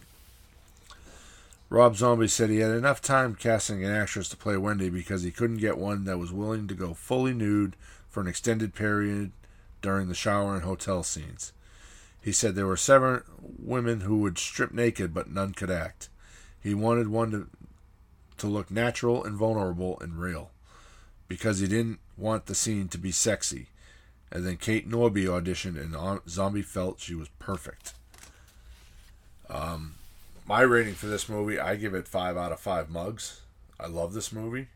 Rob 1.70 1.96
Zombie 1.96 2.28
said 2.28 2.50
he 2.50 2.60
had 2.60 2.72
enough 2.72 3.02
time 3.02 3.34
casting 3.34 3.84
an 3.84 3.92
actress 3.92 4.30
to 4.30 4.38
play 4.38 4.56
Wendy 4.56 4.90
because 4.90 5.24
he 5.24 5.32
couldn't 5.32 5.58
get 5.58 5.78
one 5.78 6.06
that 6.06 6.20
was 6.20 6.32
willing 6.32 6.68
to 6.68 6.76
go 6.76 6.94
fully 6.94 7.34
nude 7.34 7.76
for 8.08 8.22
an 8.22 8.28
extended 8.28 8.76
period 8.76 9.32
during 9.82 10.08
the 10.08 10.14
shower 10.14 10.54
and 10.54 10.64
hotel 10.64 11.02
scenes. 11.02 11.52
He 12.22 12.32
said 12.32 12.56
there 12.56 12.68
were 12.68 12.78
seven 12.78 13.24
women 13.42 14.02
who 14.02 14.20
would 14.20 14.38
strip 14.38 14.72
naked, 14.72 15.14
but 15.14 15.30
none 15.30 15.54
could 15.54 15.72
act. 15.72 16.10
He 16.62 16.74
wanted 16.74 17.08
one 17.08 17.32
to, 17.32 17.48
to 18.38 18.48
look 18.48 18.72
natural 18.72 19.24
and 19.24 19.36
vulnerable 19.36 20.00
and 20.00 20.20
real 20.20 20.52
because 21.28 21.60
he 21.60 21.68
didn't 21.68 22.00
want 22.18 22.46
the 22.46 22.56
scene 22.56 22.88
to 22.90 22.98
be 22.98 23.12
sexy. 23.12 23.68
And 24.32 24.46
then 24.46 24.58
Kate 24.58 24.90
Norby 24.90 25.26
auditioned, 25.26 25.80
and 25.80 26.22
Zombie 26.28 26.62
felt 26.62 27.00
she 27.00 27.16
was 27.16 27.30
perfect. 27.40 27.94
Um, 29.50 29.96
my 30.46 30.62
rating 30.62 30.94
for 30.94 31.08
this 31.08 31.30
movie, 31.30 31.60
I 31.60 31.76
give 31.76 31.94
it 31.94 32.08
five 32.08 32.38
out 32.38 32.52
of 32.52 32.60
five 32.60 32.90
mugs. 32.90 33.42
I 33.80 33.88
love 33.88 34.14
this 34.14 34.32
movie. 34.32 34.68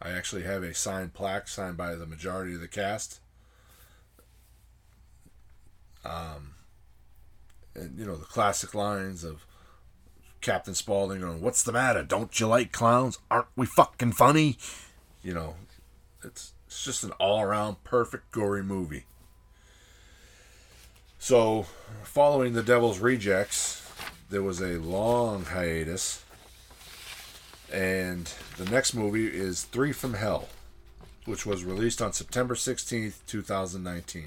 I 0.00 0.10
actually 0.10 0.42
have 0.42 0.62
a 0.62 0.74
signed 0.74 1.14
plaque 1.14 1.48
signed 1.48 1.76
by 1.76 1.94
the 1.94 2.06
majority 2.06 2.54
of 2.54 2.60
the 2.60 2.68
cast. 2.68 3.20
Um, 6.04 6.54
and 7.74 7.98
you 7.98 8.04
know 8.04 8.16
the 8.16 8.24
classic 8.24 8.74
lines 8.74 9.24
of 9.24 9.46
Captain 10.40 10.74
Spaulding 10.74 11.20
going, 11.20 11.40
"What's 11.40 11.62
the 11.62 11.72
matter? 11.72 12.02
Don't 12.02 12.38
you 12.38 12.46
like 12.46 12.72
clowns? 12.72 13.18
Aren't 13.30 13.48
we 13.56 13.66
fucking 13.66 14.12
funny?" 14.12 14.58
You 15.22 15.32
know, 15.32 15.54
it's 16.22 16.52
it's 16.74 16.82
just 16.82 17.04
an 17.04 17.12
all 17.20 17.40
around 17.40 17.84
perfect 17.84 18.32
gory 18.32 18.64
movie. 18.64 19.04
So, 21.20 21.66
following 22.02 22.52
The 22.52 22.64
Devil's 22.64 22.98
Rejects, 22.98 23.88
there 24.28 24.42
was 24.42 24.60
a 24.60 24.80
long 24.80 25.44
hiatus. 25.44 26.24
And 27.72 28.28
the 28.56 28.64
next 28.64 28.92
movie 28.92 29.28
is 29.28 29.62
Three 29.62 29.92
from 29.92 30.14
Hell, 30.14 30.48
which 31.26 31.46
was 31.46 31.64
released 31.64 32.02
on 32.02 32.12
September 32.12 32.56
16th, 32.56 33.18
2019. 33.28 34.24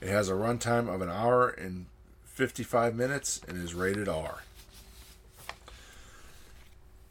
It 0.00 0.08
has 0.08 0.28
a 0.28 0.32
runtime 0.32 0.92
of 0.92 1.00
an 1.00 1.10
hour 1.10 1.48
and 1.48 1.86
55 2.24 2.96
minutes 2.96 3.40
and 3.46 3.62
is 3.62 3.72
rated 3.72 4.08
R. 4.08 4.42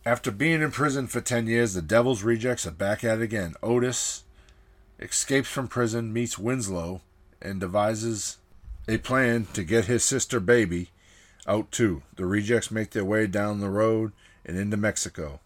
After 0.08 0.32
being 0.32 0.62
in 0.62 0.72
prison 0.72 1.08
for 1.08 1.20
10 1.20 1.48
years, 1.48 1.74
the 1.74 1.82
Devil's 1.82 2.24
Rejects 2.24 2.66
are 2.66 2.72
back 2.72 3.04
at 3.04 3.20
it 3.20 3.24
again. 3.24 3.56
Otis 3.62 4.24
escapes 5.02 5.50
from 5.50 5.68
prison, 5.68 6.14
meets 6.14 6.40
Winslow, 6.40 7.02
and 7.42 7.60
devises 7.60 8.38
a 8.88 9.00
plan 9.00 9.48
to 9.52 9.66
get 9.66 9.88
his 9.88 10.06
sister 10.06 10.40
baby 10.40 10.92
out 11.46 11.74
too. 11.74 12.04
The 12.16 12.26
Rejects 12.26 12.72
make 12.72 12.92
their 12.92 13.04
way 13.04 13.28
down 13.28 13.60
the 13.60 13.70
road 13.70 14.14
and 14.46 14.58
into 14.58 14.78
Mexico. 14.78 15.42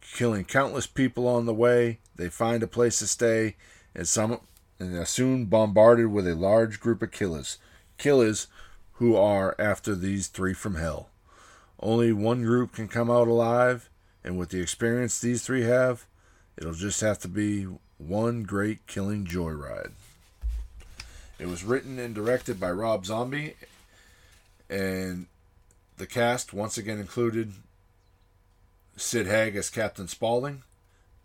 Killing 0.00 0.46
countless 0.46 0.86
people 0.86 1.28
on 1.28 1.44
the 1.44 1.52
way, 1.52 1.98
they 2.16 2.30
find 2.30 2.62
a 2.62 2.66
place 2.66 3.00
to 3.00 3.06
stay, 3.06 3.56
and 3.94 4.08
some 4.08 4.40
and 4.78 4.96
are 4.96 5.04
soon 5.04 5.44
bombarded 5.44 6.06
with 6.06 6.26
a 6.26 6.34
large 6.34 6.80
group 6.80 7.02
of 7.02 7.12
killers. 7.12 7.58
Killers 7.98 8.46
who 8.92 9.14
are 9.14 9.54
after 9.58 9.94
these 9.94 10.28
three 10.28 10.54
from 10.54 10.76
hell. 10.76 11.10
Only 11.84 12.14
one 12.14 12.42
group 12.42 12.72
can 12.72 12.88
come 12.88 13.10
out 13.10 13.28
alive, 13.28 13.90
and 14.24 14.38
with 14.38 14.48
the 14.48 14.62
experience 14.62 15.20
these 15.20 15.42
three 15.42 15.64
have, 15.64 16.06
it'll 16.56 16.72
just 16.72 17.02
have 17.02 17.18
to 17.18 17.28
be 17.28 17.68
one 17.98 18.44
great 18.44 18.86
killing 18.86 19.26
joyride. 19.26 19.92
It 21.38 21.46
was 21.46 21.62
written 21.62 21.98
and 21.98 22.14
directed 22.14 22.58
by 22.58 22.70
Rob 22.70 23.04
Zombie, 23.04 23.56
and 24.70 25.26
the 25.98 26.06
cast 26.06 26.54
once 26.54 26.78
again 26.78 26.98
included 26.98 27.52
Sid 28.96 29.26
Haig 29.26 29.54
as 29.54 29.68
Captain 29.68 30.08
Spaulding, 30.08 30.62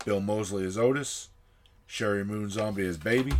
Bill 0.04 0.20
Moseley 0.20 0.66
as 0.66 0.76
Otis, 0.76 1.30
Sheri 1.88 2.26
Moon 2.26 2.50
Zombie 2.50 2.86
as 2.86 2.98
Baby, 2.98 3.32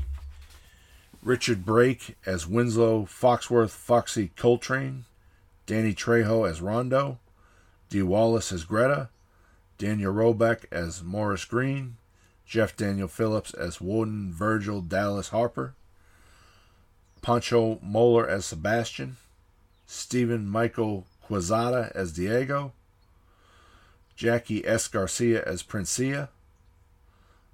Richard 1.22 1.66
Brake 1.66 2.16
as 2.24 2.46
Winslow 2.46 3.02
Foxworth 3.02 3.72
Foxy 3.72 4.30
Coltrane, 4.36 5.04
Danny 5.70 5.94
Trejo 5.94 6.50
as 6.50 6.60
Rondo, 6.60 7.20
Dee 7.90 8.02
Wallace 8.02 8.50
as 8.50 8.64
Greta, 8.64 9.08
Daniel 9.78 10.10
Roebuck 10.10 10.66
as 10.72 11.04
Morris 11.04 11.44
Green, 11.44 11.96
Jeff 12.44 12.76
Daniel 12.76 13.06
Phillips 13.06 13.54
as 13.54 13.80
Warden 13.80 14.32
Virgil 14.32 14.80
Dallas 14.80 15.28
Harper, 15.28 15.74
Pancho 17.22 17.76
Moler 17.76 18.28
as 18.28 18.46
Sebastian, 18.46 19.16
Stephen 19.86 20.48
Michael 20.48 21.06
Quezada 21.28 21.92
as 21.92 22.14
Diego, 22.14 22.72
Jackie 24.16 24.66
S. 24.66 24.88
Garcia 24.88 25.40
as 25.44 25.62
Princia, 25.62 26.30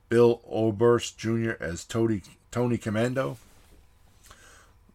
Bill 0.08 0.40
Oberst 0.50 1.18
Jr. 1.18 1.52
as 1.60 1.84
Tony, 1.84 2.22
Tony 2.50 2.78
Commando, 2.78 3.36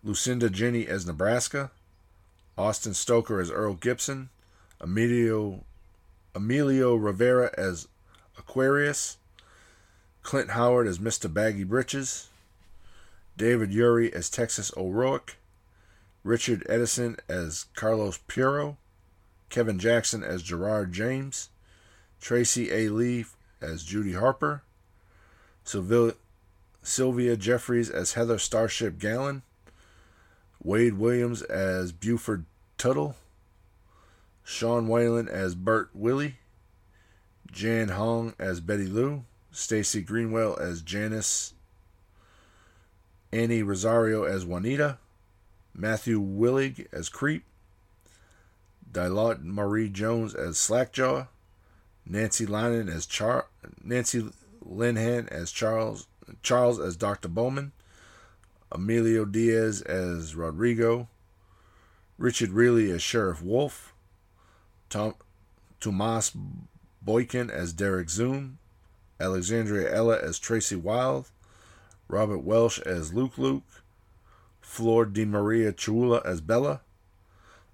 Lucinda 0.04 0.50
Jenney 0.50 0.88
as 0.88 1.06
Nebraska, 1.06 1.70
Austin 2.58 2.94
Stoker 2.94 3.40
as 3.40 3.52
Earl 3.52 3.76
Gibson, 3.76 4.30
Emilio 4.80 5.64
Emilio 6.34 6.96
Rivera 6.96 7.52
as 7.58 7.88
Aquarius, 8.38 9.18
Clint 10.24 10.52
Howard 10.52 10.88
as 10.88 11.00
Mr. 11.00 11.32
Baggy 11.32 11.64
Britches, 11.64 12.30
David 13.38 13.74
Ury 13.74 14.14
as 14.14 14.30
Texas 14.30 14.72
O'Rourke, 14.78 15.38
Richard 16.24 16.66
Edson 16.70 17.18
as 17.28 17.66
Carlos 17.76 18.20
Puro, 18.28 18.78
Kevin 19.50 19.80
Jackson 19.80 20.24
as 20.24 20.44
Gerard 20.44 20.94
James, 20.94 21.50
Tracy 22.22 22.72
A. 22.72 22.90
Lee 22.90 23.26
as 23.60 23.84
Judy 23.84 24.14
Harper, 24.14 24.64
Sylvia, 25.64 26.14
Sylvia 26.84 27.36
Jeffries 27.36 27.90
as 27.90 28.14
Heather 28.14 28.38
Starship 28.38 29.00
Gallon, 29.00 29.42
Wade 30.64 30.94
Williams 30.94 31.42
as 31.44 31.92
Buford 31.92 32.46
Tuttle, 32.78 33.16
Sean 34.44 34.88
Whalen 34.88 35.28
as 35.28 35.56
Bert 35.56 35.90
Willie, 35.94 36.38
Jan 37.52 37.90
Hong 37.90 38.34
as 38.40 38.60
Betty 38.60 38.86
Lou, 38.86 39.26
Stacy 39.52 40.02
Greenwell 40.02 40.58
as 40.58 40.82
Janice, 40.82 41.54
Annie 43.32 43.64
Rosario 43.64 44.24
as 44.24 44.46
Juanita, 44.46 44.98
Matthew 45.74 46.22
Willig 46.22 46.88
as 46.92 47.10
Creep, 47.10 47.44
Dilot 48.92 49.42
Marie 49.44 49.90
Jones 49.90 50.36
as 50.36 50.58
Slackjaw, 50.58 51.28
Nancy 52.06 52.46
Linen 52.46 52.90
as 52.90 53.06
Char 53.06 53.48
Nancy 53.84 54.30
Linhan 54.68 55.28
as 55.30 55.52
Charles 55.52 56.08
Charles 56.44 56.80
as 56.80 56.96
Dr. 56.96 57.30
Bowman, 57.30 57.72
Emilio 58.72 59.26
Diaz 59.26 59.82
as 59.82 60.36
Rodrigo, 60.36 61.08
Richard 62.18 62.52
Riehle 62.52 62.94
as 62.94 63.02
Sheriff 63.02 63.42
Wolf, 63.42 63.94
Tom, 64.90 65.16
Tomas 65.80 66.32
Boykin 67.02 67.50
as 67.50 67.74
Derek 67.74 68.10
Zoom, 68.10 68.60
Alexandria 69.20 69.94
Ella 69.94 70.20
as 70.20 70.40
Tracy 70.40 70.76
Wild, 70.76 71.30
Robert 72.08 72.40
Welsh 72.40 72.80
as 72.80 73.14
Luke 73.14 73.38
Luke, 73.38 73.84
Flor 74.62 75.06
Di 75.06 75.26
Maria 75.26 75.72
Chula 75.72 76.22
as 76.24 76.42
Bella, 76.42 76.82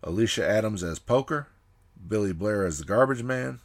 Alicia 0.03 0.47
Adams 0.47 0.83
as 0.83 0.99
Poker, 0.99 1.47
Billy 2.07 2.33
Blair 2.33 2.65
as 2.65 2.79
the 2.79 2.85
Garbage 2.85 3.23
Man, 3.23 3.59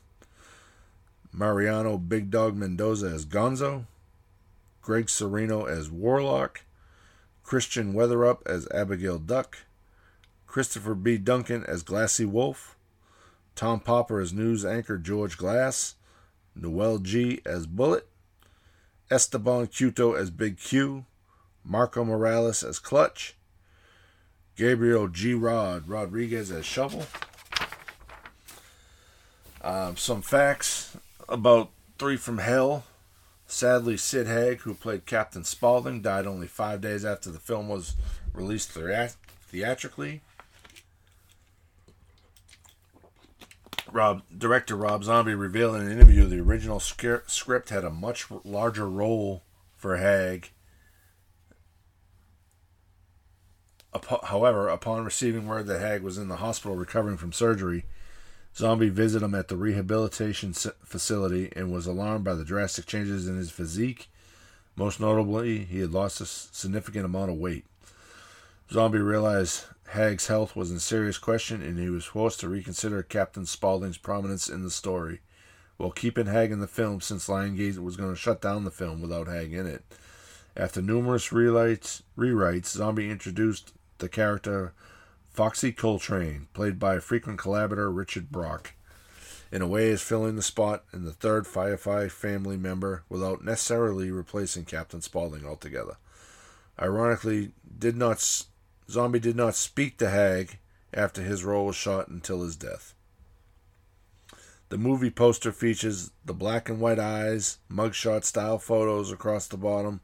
Mariano 1.33 1.97
Big 1.97 2.31
Dog 2.31 2.57
Mendoza 2.57 3.07
as 3.07 3.25
Gonzo, 3.25 3.87
Greg 4.83 5.09
Serano 5.09 5.65
as 5.65 5.91
Warlock, 5.91 6.63
Christian 7.43 7.95
Weatherup 7.95 8.47
as 8.47 8.69
Abigail 8.73 9.19
Duck, 9.19 9.59
Christopher 10.47 10.95
B. 10.95 11.19
Duncan 11.19 11.65
as 11.65 11.83
Glassy 11.83 12.25
Wolf, 12.25 12.77
Tom 13.55 13.81
Popper 13.81 14.21
as 14.21 14.33
news 14.33 14.65
anchor 14.65 14.99
George 14.99 15.37
Glass, 15.37 15.97
Noel 16.55 16.99
G. 16.99 17.41
as 17.45 17.67
Bullet, 17.67 18.07
Esteban 19.11 19.67
Cuto 19.67 20.13
as 20.15 20.31
Big 20.31 20.59
Q, 20.59 21.05
Marco 21.65 22.05
Morales 22.05 22.63
as 22.63 22.79
Clutch, 22.79 23.37
Gabriel 24.57 25.09
G. 25.09 25.35
Rod 25.35 25.89
Rodriguez 25.89 26.51
as 26.51 26.67
Shovel. 26.67 27.07
Um, 29.63 29.97
some 29.97 30.23
facts 30.23 30.97
about 31.29 31.71
Three 31.99 32.17
from 32.17 32.39
Hell. 32.39 32.85
Sadly, 33.53 33.99
Sid 33.99 34.29
Haig, 34.29 34.61
who 34.63 34.73
played 34.73 35.05
Captain 35.05 35.45
Spaulding, 35.45 36.01
died 36.01 36.27
only 36.27 36.47
five 36.47 36.81
days 36.81 37.05
after 37.05 37.31
the 37.31 37.39
film 37.39 37.69
was 37.69 37.97
released 38.33 38.71
theatrically. 38.71 40.23
Rob 43.93 44.23
director 44.37 44.75
Rob 44.75 45.05
Zombie 45.05 45.35
revealed 45.35 45.77
in 45.77 45.83
an 45.83 45.93
interview 45.93 46.27
the 46.27 46.41
original 46.41 46.81
script 46.81 47.69
had 47.69 47.85
a 47.85 47.91
much 47.91 48.27
larger 48.43 48.89
role 48.89 49.43
for 49.77 49.99
Haig. 49.99 50.51
However, 54.25 54.69
upon 54.69 55.05
receiving 55.05 55.47
word 55.47 55.67
that 55.67 55.83
Haig 55.83 56.01
was 56.01 56.17
in 56.17 56.29
the 56.29 56.37
hospital 56.37 56.75
recovering 56.75 57.19
from 57.19 57.35
surgery, 57.35 57.85
Zombie 58.55 58.91
visited 58.91 59.25
him 59.25 59.35
at 59.35 59.49
the 59.49 59.57
rehabilitation 59.57 60.53
facility 60.53 61.51
and 61.57 61.73
was 61.73 61.87
alarmed 61.87 62.25
by 62.25 62.35
the 62.35 62.45
drastic 62.45 62.87
changes 62.87 63.27
in 63.27 63.37
his 63.37 63.51
physique. 63.51 64.09
Most 64.77 65.01
notably, 65.01 65.65
he 65.65 65.81
had 65.81 65.93
lost 65.93 66.21
a 66.21 66.27
significant 66.27 67.05
amount 67.05 67.31
of 67.31 67.39
weight. 67.39 67.65
Zombie 68.71 68.99
realized 68.99 69.65
Haig's 69.91 70.29
health 70.29 70.57
was 70.57 70.71
in 70.71 70.79
serious 70.79 71.19
question, 71.19 71.63
and 71.63 71.79
he 71.79 71.91
was 71.91 72.05
forced 72.05 72.41
to 72.41 72.49
reconsider 72.49 73.03
Captain 73.03 73.45
Spaulding's 73.45 73.99
prominence 73.99 74.49
in 74.49 74.63
the 74.63 74.71
story, 74.71 75.21
while 75.77 75.91
keeping 75.91 76.27
Haig 76.27 76.51
in 76.51 76.61
the 76.61 76.67
film 76.67 77.01
since 77.01 77.29
Lionsgate 77.29 77.79
was 77.79 77.97
going 77.97 78.11
to 78.11 78.17
shut 78.17 78.41
down 78.41 78.65
the 78.65 78.71
film 78.71 79.03
without 79.03 79.29
Haig 79.29 79.53
in 79.53 79.67
it. 79.67 79.83
After 80.57 80.81
numerous 80.81 81.29
rewrites, 81.29 82.03
rewrites, 82.17 82.69
Zombie 82.69 83.11
introduced 83.11 83.73
the 83.99 84.09
character 84.09 84.73
Foxy 85.33 85.73
Coltrane, 85.73 86.49
played 86.53 86.79
by 86.79 86.99
frequent 86.99 87.39
collaborator 87.39 87.91
Richard 87.91 88.31
Brake. 88.31 88.75
In 89.51 89.63
a 89.63 89.67
way, 89.67 89.89
is 89.89 90.03
filling 90.03 90.37
the 90.37 90.43
spot 90.43 90.85
in 90.93 91.05
the 91.05 91.13
third 91.13 91.47
Firefly 91.47 92.09
family 92.09 92.57
member 92.57 93.05
without 93.09 93.45
necessarily 93.45 94.11
replacing 94.11 94.65
Captain 94.65 95.01
Spaulding 95.01 95.47
altogether. 95.47 95.97
Ironically, 96.81 97.53
did 97.79 97.97
not 97.97 98.45
Zombie 98.91 99.21
did 99.21 99.37
not 99.37 99.55
speak 99.55 99.97
to 99.99 100.11
Haig 100.11 100.59
after 100.93 101.23
his 101.23 101.45
role 101.45 101.67
was 101.67 101.77
shot 101.77 102.09
until 102.09 102.43
his 102.43 102.57
death. 102.57 102.95
The 104.69 104.79
movie 104.79 105.11
poster 105.11 105.53
features 105.53 106.11
the 106.25 106.35
black 106.35 106.69
and 106.69 106.81
white 106.81 106.99
eyes, 106.99 107.59
mugshot 107.71 108.25
style 108.25 108.59
photos 108.59 109.13
across 109.13 109.47
the 109.47 109.57
bottom, 109.57 110.01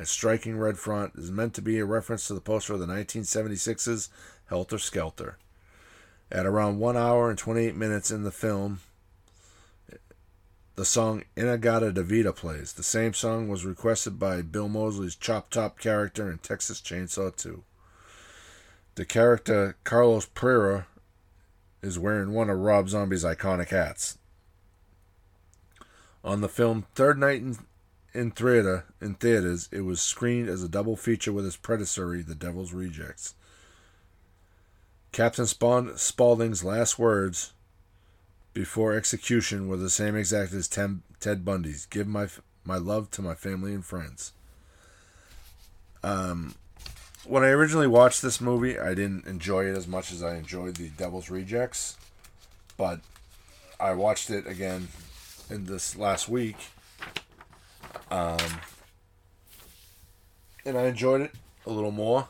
and 0.00 0.08
striking 0.08 0.56
red 0.56 0.78
front 0.78 1.12
is 1.16 1.30
meant 1.30 1.52
to 1.52 1.60
be 1.60 1.78
a 1.78 1.84
reference 1.84 2.26
to 2.26 2.32
the 2.32 2.40
poster 2.40 2.72
of 2.72 2.80
the 2.80 2.86
1976's 2.86 4.08
Helter 4.46 4.78
Skelter. 4.78 5.36
At 6.32 6.46
around 6.46 6.78
1 6.78 6.96
hour 6.96 7.28
and 7.28 7.38
28 7.38 7.76
minutes 7.76 8.10
in 8.10 8.22
the 8.22 8.30
film, 8.30 8.80
the 10.76 10.86
song 10.86 11.24
In-A-Gadda-Da-Vida 11.36 12.32
plays. 12.32 12.72
The 12.72 12.82
same 12.82 13.12
song 13.12 13.50
was 13.50 13.66
requested 13.66 14.18
by 14.18 14.40
Bill 14.40 14.70
Moseley's 14.70 15.16
Chop 15.16 15.50
Top 15.50 15.78
character 15.78 16.30
in 16.30 16.38
Texas 16.38 16.80
Chainsaw 16.80 17.36
2. 17.36 17.62
The 18.94 19.04
character 19.04 19.76
Carlos 19.84 20.24
Pereira 20.24 20.86
is 21.82 21.98
wearing 21.98 22.32
one 22.32 22.48
of 22.48 22.58
Rob 22.58 22.88
Zombie's 22.88 23.22
iconic 23.22 23.68
hats. 23.68 24.16
On 26.24 26.40
the 26.40 26.48
film 26.48 26.86
Third 26.94 27.18
Night 27.18 27.42
in, 27.42 27.58
in 28.12 28.30
Theater 28.30 28.84
in 29.00 29.14
theaters, 29.14 29.68
it 29.72 29.82
was 29.82 30.00
screened 30.00 30.48
as 30.48 30.62
a 30.62 30.68
double 30.68 30.96
feature 30.96 31.32
with 31.32 31.46
its 31.46 31.56
predecessor, 31.56 32.22
The 32.22 32.34
Devil's 32.34 32.72
Rejects. 32.72 33.34
Captain 35.12 35.46
Spawn, 35.46 35.96
Spaulding's 35.96 36.62
last 36.62 36.98
words 36.98 37.52
before 38.52 38.92
execution 38.92 39.68
were 39.68 39.76
the 39.76 39.90
same 39.90 40.16
exact 40.16 40.52
as 40.52 40.68
Ted 40.68 41.44
Bundy's. 41.44 41.86
Give 41.86 42.06
my 42.06 42.28
my 42.64 42.76
love 42.76 43.10
to 43.12 43.22
my 43.22 43.34
family 43.34 43.72
and 43.72 43.84
friends. 43.84 44.32
Um, 46.02 46.54
when 47.24 47.42
I 47.42 47.48
originally 47.48 47.86
watched 47.86 48.22
this 48.22 48.40
movie, 48.40 48.78
I 48.78 48.94
didn't 48.94 49.26
enjoy 49.26 49.64
it 49.66 49.76
as 49.76 49.86
much 49.86 50.12
as 50.12 50.22
I 50.22 50.36
enjoyed 50.36 50.76
The 50.76 50.88
Devil's 50.88 51.30
Rejects, 51.30 51.96
but 52.76 53.00
I 53.78 53.92
watched 53.94 54.30
it 54.30 54.46
again 54.46 54.88
in 55.48 55.66
this 55.66 55.96
last 55.96 56.28
week, 56.28 56.56
um, 58.10 58.38
and 60.64 60.76
I 60.76 60.86
enjoyed 60.86 61.22
it 61.22 61.32
a 61.66 61.70
little 61.70 61.90
more. 61.90 62.28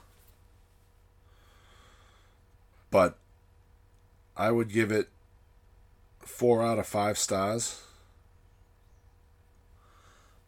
But 2.90 3.16
I 4.36 4.50
would 4.50 4.72
give 4.72 4.90
it 4.90 5.08
four 6.18 6.62
out 6.62 6.78
of 6.78 6.86
five 6.86 7.18
stars. 7.18 7.82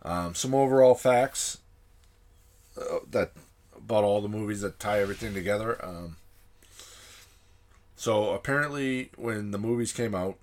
Um, 0.05 0.35
some 0.35 0.55
overall 0.55 0.95
facts 0.95 1.59
uh, 2.77 2.99
that 3.11 3.33
about 3.77 4.05
all 4.05 4.21
the 4.21 4.29
movies 4.29 4.61
that 4.63 4.81
tie 4.81 5.01
everything 5.01 5.35
together. 5.35 5.83
Um, 5.85 6.17
so 7.95 8.31
apparently, 8.31 9.11
when 9.17 9.53
the 9.53 9.59
movies 9.59 9.93
came 9.93 10.15
out, 10.15 10.37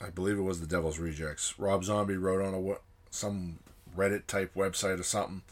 I 0.00 0.10
believe 0.10 0.38
it 0.38 0.42
was 0.42 0.60
The 0.60 0.66
Devil's 0.66 0.98
Rejects. 0.98 1.58
Rob 1.58 1.84
Zombie 1.84 2.16
wrote 2.16 2.44
on 2.44 2.54
a 2.54 2.76
some 3.12 3.58
Reddit 3.96 4.26
type 4.26 4.54
website 4.54 4.98
or 4.98 5.04
something, 5.04 5.42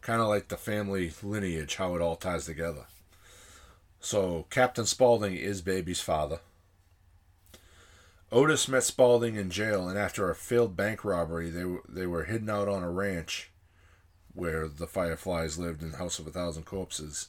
kind 0.00 0.20
of 0.20 0.28
like 0.28 0.48
the 0.48 0.56
family 0.56 1.12
lineage, 1.22 1.76
how 1.76 1.94
it 1.96 2.02
all 2.02 2.16
ties 2.16 2.46
together. 2.46 2.84
So 4.00 4.46
Captain 4.50 4.86
Spaulding 4.86 5.34
is 5.34 5.62
Baby's 5.62 6.00
father. 6.00 6.40
Otis 8.30 8.68
met 8.68 8.84
Spaulding 8.84 9.36
in 9.36 9.50
jail, 9.50 9.88
and 9.88 9.98
after 9.98 10.30
a 10.30 10.34
failed 10.34 10.76
bank 10.76 11.04
robbery, 11.04 11.48
they 11.48 11.64
were, 11.64 11.82
they 11.88 12.06
were 12.06 12.24
hidden 12.24 12.50
out 12.50 12.68
on 12.68 12.82
a 12.82 12.90
ranch 12.90 13.50
where 14.34 14.68
the 14.68 14.86
Fireflies 14.86 15.58
lived 15.58 15.82
in 15.82 15.92
House 15.92 16.18
of 16.18 16.26
a 16.26 16.30
Thousand 16.30 16.64
Corpses. 16.64 17.28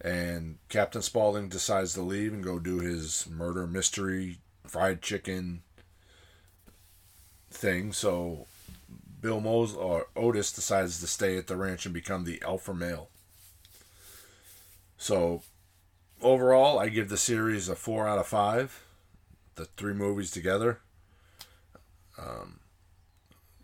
And 0.00 0.58
Captain 0.68 1.02
Spaulding 1.02 1.48
decides 1.48 1.94
to 1.94 2.02
leave 2.02 2.32
and 2.32 2.42
go 2.42 2.58
do 2.58 2.78
his 2.78 3.28
murder 3.28 3.66
mystery 3.66 4.38
fried 4.66 5.02
chicken 5.02 5.62
thing. 7.50 7.92
So 7.92 8.46
Bill 9.24 9.40
Mose 9.40 9.74
or 9.74 10.08
Otis 10.14 10.52
decides 10.52 11.00
to 11.00 11.06
stay 11.06 11.38
at 11.38 11.46
the 11.46 11.56
ranch 11.56 11.86
and 11.86 11.94
become 11.94 12.24
the 12.24 12.42
alpha 12.42 12.74
male. 12.74 13.08
So 14.98 15.40
overall, 16.20 16.78
I 16.78 16.90
give 16.90 17.08
the 17.08 17.16
series 17.16 17.70
a 17.70 17.74
four 17.74 18.06
out 18.06 18.18
of 18.18 18.26
five 18.26 18.84
the 19.54 19.64
three 19.64 19.94
movies 19.94 20.30
together. 20.30 20.80
Um, 22.18 22.60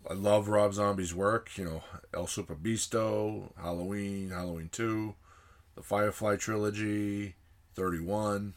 I 0.09 0.13
love 0.13 0.47
Rob 0.47 0.73
Zombie's 0.73 1.13
work. 1.13 1.55
You 1.59 1.65
know, 1.65 1.83
El 2.11 2.25
Superbeasto, 2.25 3.51
Halloween, 3.55 4.31
Halloween 4.31 4.69
Two, 4.71 5.13
the 5.75 5.83
Firefly 5.83 6.37
trilogy, 6.37 7.35
Thirty 7.75 7.99
One. 7.99 8.55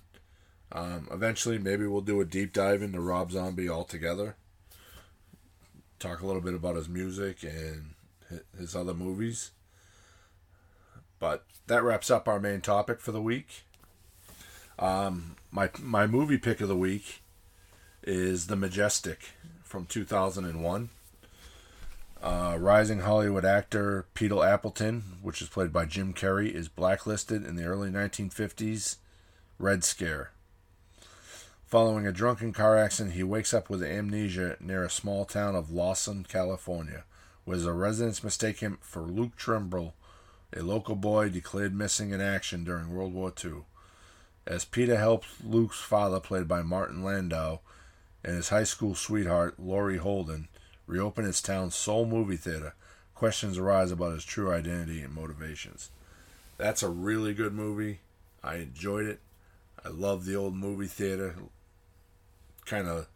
Um, 0.73 1.09
eventually, 1.13 1.59
maybe 1.59 1.87
we'll 1.87 2.01
do 2.01 2.23
a 2.23 2.25
deep 2.25 2.55
dive 2.55 2.81
into 2.81 2.99
Rob 2.99 3.31
Zombie 3.31 3.69
altogether. 3.69 4.37
Talk 6.05 6.21
a 6.21 6.27
little 6.27 6.43
bit 6.43 6.53
about 6.53 6.77
his 6.77 6.87
music 6.87 7.43
and 7.45 7.95
his 8.59 8.77
other 8.77 8.93
movies. 8.93 9.53
But 11.19 11.47
that 11.67 11.83
wraps 11.83 12.11
up 12.11 12.29
our 12.29 12.39
main 12.39 12.61
topic 12.61 13.01
for 13.01 13.11
the 13.11 13.23
week. 13.23 13.65
Um, 14.79 15.37
my 15.51 15.71
my 15.81 16.07
movie 16.07 16.37
pick 16.37 16.61
of 16.61 16.69
the 16.69 16.77
week 16.77 17.23
is 18.03 18.49
The 18.49 18.55
Majestic 18.55 19.31
from 19.63 19.87
2001. 19.87 20.91
Uh, 22.23 22.59
rising 22.61 22.99
Hollywood 23.01 23.47
actor 23.47 24.05
Peter 24.13 24.45
Appleton, 24.45 25.17
which 25.23 25.41
is 25.41 25.49
played 25.49 25.73
by 25.73 25.87
Jim 25.87 26.13
Carrey, 26.13 26.53
is 26.53 26.69
blacklisted 26.69 27.47
in 27.47 27.57
the 27.57 27.65
early 27.65 27.89
1950s 27.89 28.97
Red 29.59 29.83
Scare. 29.83 30.34
Following 31.75 32.07
a 32.07 32.13
drunken 32.13 32.53
car 32.53 32.79
accident, 32.79 33.17
he 33.17 33.25
wakes 33.25 33.53
up 33.53 33.69
with 33.69 33.83
amnesia 33.83 34.57
near 34.61 34.85
a 34.85 34.89
small 34.89 35.25
town 35.25 35.57
of 35.57 35.73
Lawson, 35.73 36.23
California, 36.23 37.03
where 37.45 37.57
the 37.57 37.73
residents 37.73 38.23
mistake 38.23 38.61
him 38.61 38.79
for 38.81 39.01
Luke 39.01 39.35
Trimble, 39.35 39.97
a 40.57 40.63
local 40.63 40.95
boy 40.95 41.31
declared 41.31 41.75
missing 41.75 42.13
in 42.13 42.21
action 42.21 42.63
during 42.63 42.95
World 42.95 43.13
War 43.13 43.33
II. 43.45 43.65
As 44.47 44.65
Peter 44.65 44.97
helps 44.97 45.27
Luke's 45.43 45.81
father, 45.81 46.21
played 46.21 46.47
by 46.47 46.63
Martin 46.63 47.03
Landau, 47.03 47.59
and 48.23 48.37
his 48.37 48.51
high 48.51 48.63
school 48.63 48.95
sweetheart, 48.95 49.59
Laurie 49.59 49.97
Holden, 49.97 50.47
reopen 50.87 51.25
his 51.25 51.43
town's 51.43 51.75
sole 51.75 52.07
movie 52.07 52.37
theater, 52.37 52.75
questions 53.17 53.59
arise 53.59 53.91
about 53.91 54.13
his 54.13 54.25
true 54.25 54.53
identity 54.53 55.01
and 55.01 55.13
motivations. 55.13 55.91
That's 56.57 56.85
a 56.85 56.89
really 56.89 57.35
good 57.35 57.53
movie. 57.53 57.99
I 58.45 58.59
enjoyed 58.59 59.07
it. 59.07 59.19
I 59.85 59.89
love 59.89 60.25
the 60.25 60.37
old 60.37 60.55
movie 60.55 60.87
theater 60.87 61.35
kind 62.67 62.89
of 62.89 63.07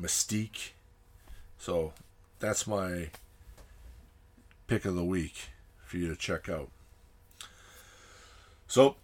mystique. 0.00 0.70
So 1.58 1.92
that's 2.38 2.66
my 2.66 3.10
pick 4.66 4.84
of 4.84 4.94
the 4.94 5.04
week 5.04 5.50
for 5.84 5.96
you 5.96 6.08
to 6.08 6.16
check 6.16 6.48
out. 6.48 6.70
So 8.66 8.96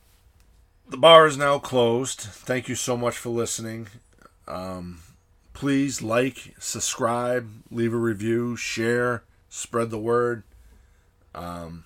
the 0.88 0.96
bar 0.96 1.26
is 1.26 1.38
now 1.38 1.58
closed. 1.58 2.20
Thank 2.20 2.68
you 2.68 2.74
so 2.74 2.96
much 2.96 3.16
for 3.16 3.30
listening. 3.30 3.88
Um, 4.46 5.00
please 5.54 6.02
like, 6.02 6.54
subscribe, 6.58 7.48
leave 7.70 7.94
a 7.94 7.98
review, 7.98 8.56
share, 8.56 9.22
spread 9.48 9.90
the 9.90 9.98
word. 9.98 10.42
Um, 11.34 11.84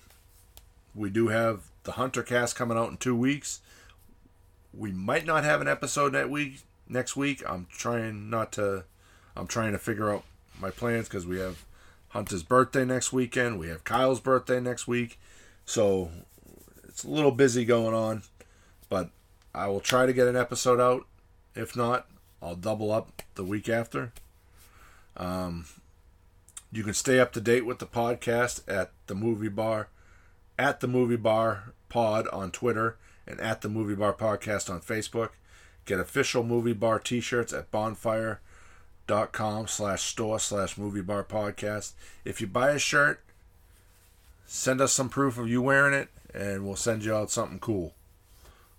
we 0.95 1.09
do 1.09 1.27
have 1.27 1.69
the 1.83 1.93
Hunter 1.93 2.23
cast 2.23 2.55
coming 2.55 2.77
out 2.77 2.89
in 2.89 2.97
two 2.97 3.15
weeks. 3.15 3.61
We 4.73 4.91
might 4.91 5.25
not 5.25 5.43
have 5.43 5.61
an 5.61 5.67
episode 5.67 6.09
that 6.09 6.29
week. 6.29 6.61
Next 6.89 7.15
week, 7.15 7.43
I'm 7.47 7.67
trying 7.69 8.29
not 8.29 8.51
to. 8.53 8.83
I'm 9.35 9.47
trying 9.47 9.73
to 9.73 9.77
figure 9.77 10.11
out 10.11 10.23
my 10.59 10.71
plans 10.71 11.07
because 11.07 11.25
we 11.25 11.39
have 11.39 11.63
Hunter's 12.09 12.43
birthday 12.43 12.85
next 12.85 13.13
weekend. 13.13 13.59
We 13.59 13.67
have 13.67 13.83
Kyle's 13.83 14.19
birthday 14.19 14.59
next 14.59 14.87
week, 14.87 15.19
so 15.65 16.09
it's 16.87 17.03
a 17.03 17.09
little 17.09 17.31
busy 17.31 17.65
going 17.65 17.93
on. 17.93 18.23
But 18.89 19.09
I 19.53 19.67
will 19.67 19.79
try 19.79 20.05
to 20.05 20.13
get 20.13 20.27
an 20.27 20.35
episode 20.35 20.79
out. 20.79 21.05
If 21.55 21.75
not, 21.75 22.07
I'll 22.41 22.55
double 22.55 22.91
up 22.91 23.21
the 23.35 23.43
week 23.43 23.67
after. 23.69 24.11
Um, 25.15 25.65
you 26.71 26.83
can 26.83 26.93
stay 26.93 27.19
up 27.19 27.33
to 27.33 27.41
date 27.41 27.65
with 27.65 27.79
the 27.79 27.85
podcast 27.85 28.61
at 28.67 28.91
the 29.07 29.15
movie 29.15 29.49
bar, 29.49 29.89
at 30.57 30.79
the 30.79 30.87
movie 30.87 31.15
bar 31.15 31.73
pod 31.89 32.27
on 32.29 32.51
Twitter, 32.51 32.97
and 33.27 33.39
at 33.39 33.61
the 33.61 33.69
movie 33.69 33.95
bar 33.95 34.13
podcast 34.13 34.69
on 34.69 34.81
Facebook. 34.81 35.29
Get 35.87 35.99
official 35.99 36.43
movie 36.43 36.73
bar 36.73 36.99
t-shirts 36.99 37.53
at 37.53 37.71
bonfire.com 37.71 39.67
slash 39.67 40.03
store 40.03 40.37
slash 40.37 40.77
movie 40.77 41.01
bar 41.01 41.23
podcast. 41.23 41.93
If 42.25 42.41
you 42.41 42.47
buy 42.47 42.71
a 42.71 42.79
shirt, 42.79 43.23
send 44.45 44.81
us 44.81 44.91
some 44.91 45.07
proof 45.07 45.37
of 45.37 45.49
you 45.49 45.61
wearing 45.61 45.93
it, 45.93 46.09
and 46.33 46.65
we'll 46.65 46.75
send 46.75 47.05
you 47.05 47.15
out 47.15 47.31
something 47.31 47.59
cool. 47.59 47.93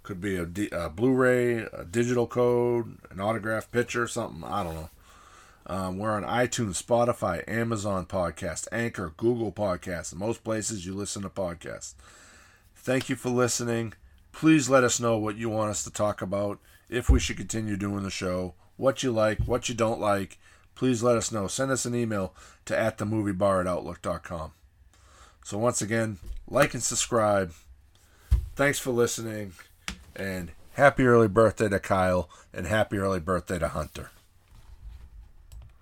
Could 0.03 0.21
be 0.21 0.37
a, 0.37 0.45
D, 0.45 0.69
a 0.71 0.91
Blu-ray, 0.91 1.67
a 1.73 1.87
digital 1.91 2.27
code, 2.27 2.99
an 3.11 3.21
autographed 3.21 3.73
picture, 3.73 4.07
something. 4.07 4.45
I 4.45 4.63
don't 4.63 4.75
know. 4.75 4.91
Um, 5.67 5.99
we're 5.99 6.13
on 6.13 6.25
iTunes, 6.25 6.83
Spotify, 6.83 7.43
Amazon 7.49 8.05
Podcast, 8.05 8.69
Anchor, 8.71 9.15
Google 9.17 9.53
Podcasts, 9.53 10.15
most 10.15 10.45
places 10.45 10.85
you 10.85 10.95
listen 10.95 11.23
to 11.23 11.31
podcasts. 11.31 11.95
Thank 12.77 13.09
you 13.09 13.17
for 13.17 13.31
listening. 13.31 13.95
Please 14.33 14.69
let 14.71 14.85
us 14.85 15.01
know 15.01 15.17
what 15.17 15.37
you 15.37 15.49
want 15.49 15.71
us 15.71 15.85
to 15.85 15.91
talk 15.91 16.23
about, 16.23 16.59
if 16.89 17.11
we 17.11 17.21
should 17.21 17.37
continue 17.37 17.77
doing 17.77 18.03
the 18.03 18.11
show, 18.11 18.55
what 18.77 19.03
you 19.03 19.13
like, 19.13 19.41
what 19.41 19.69
you 19.69 19.75
don't 19.75 20.01
like. 20.01 20.39
Please 20.75 21.03
let 21.03 21.17
us 21.17 21.33
know. 21.33 21.49
Send 21.49 21.71
us 21.71 21.85
an 21.85 21.95
email 21.95 22.35
to 22.65 22.79
at 22.79 22.99
the 22.99 23.05
movie 23.05 23.33
bar 23.33 23.61
at 23.61 23.67
outlook.com. 23.67 24.53
So 25.45 25.59
once 25.59 25.83
again, 25.83 26.19
like 26.47 26.75
and 26.75 26.83
subscribe. 26.83 27.53
Thanks 28.55 28.79
for 28.79 28.91
listening. 28.91 29.53
And 30.15 30.53
happy 30.73 31.05
early 31.05 31.29
birthday 31.29 31.69
to 31.69 31.81
Kyle 31.81 32.29
and 32.53 32.67
happy 32.67 32.99
early 32.99 33.21
birthday 33.21 33.59
to 33.59 33.69
Hunter. 33.69 34.11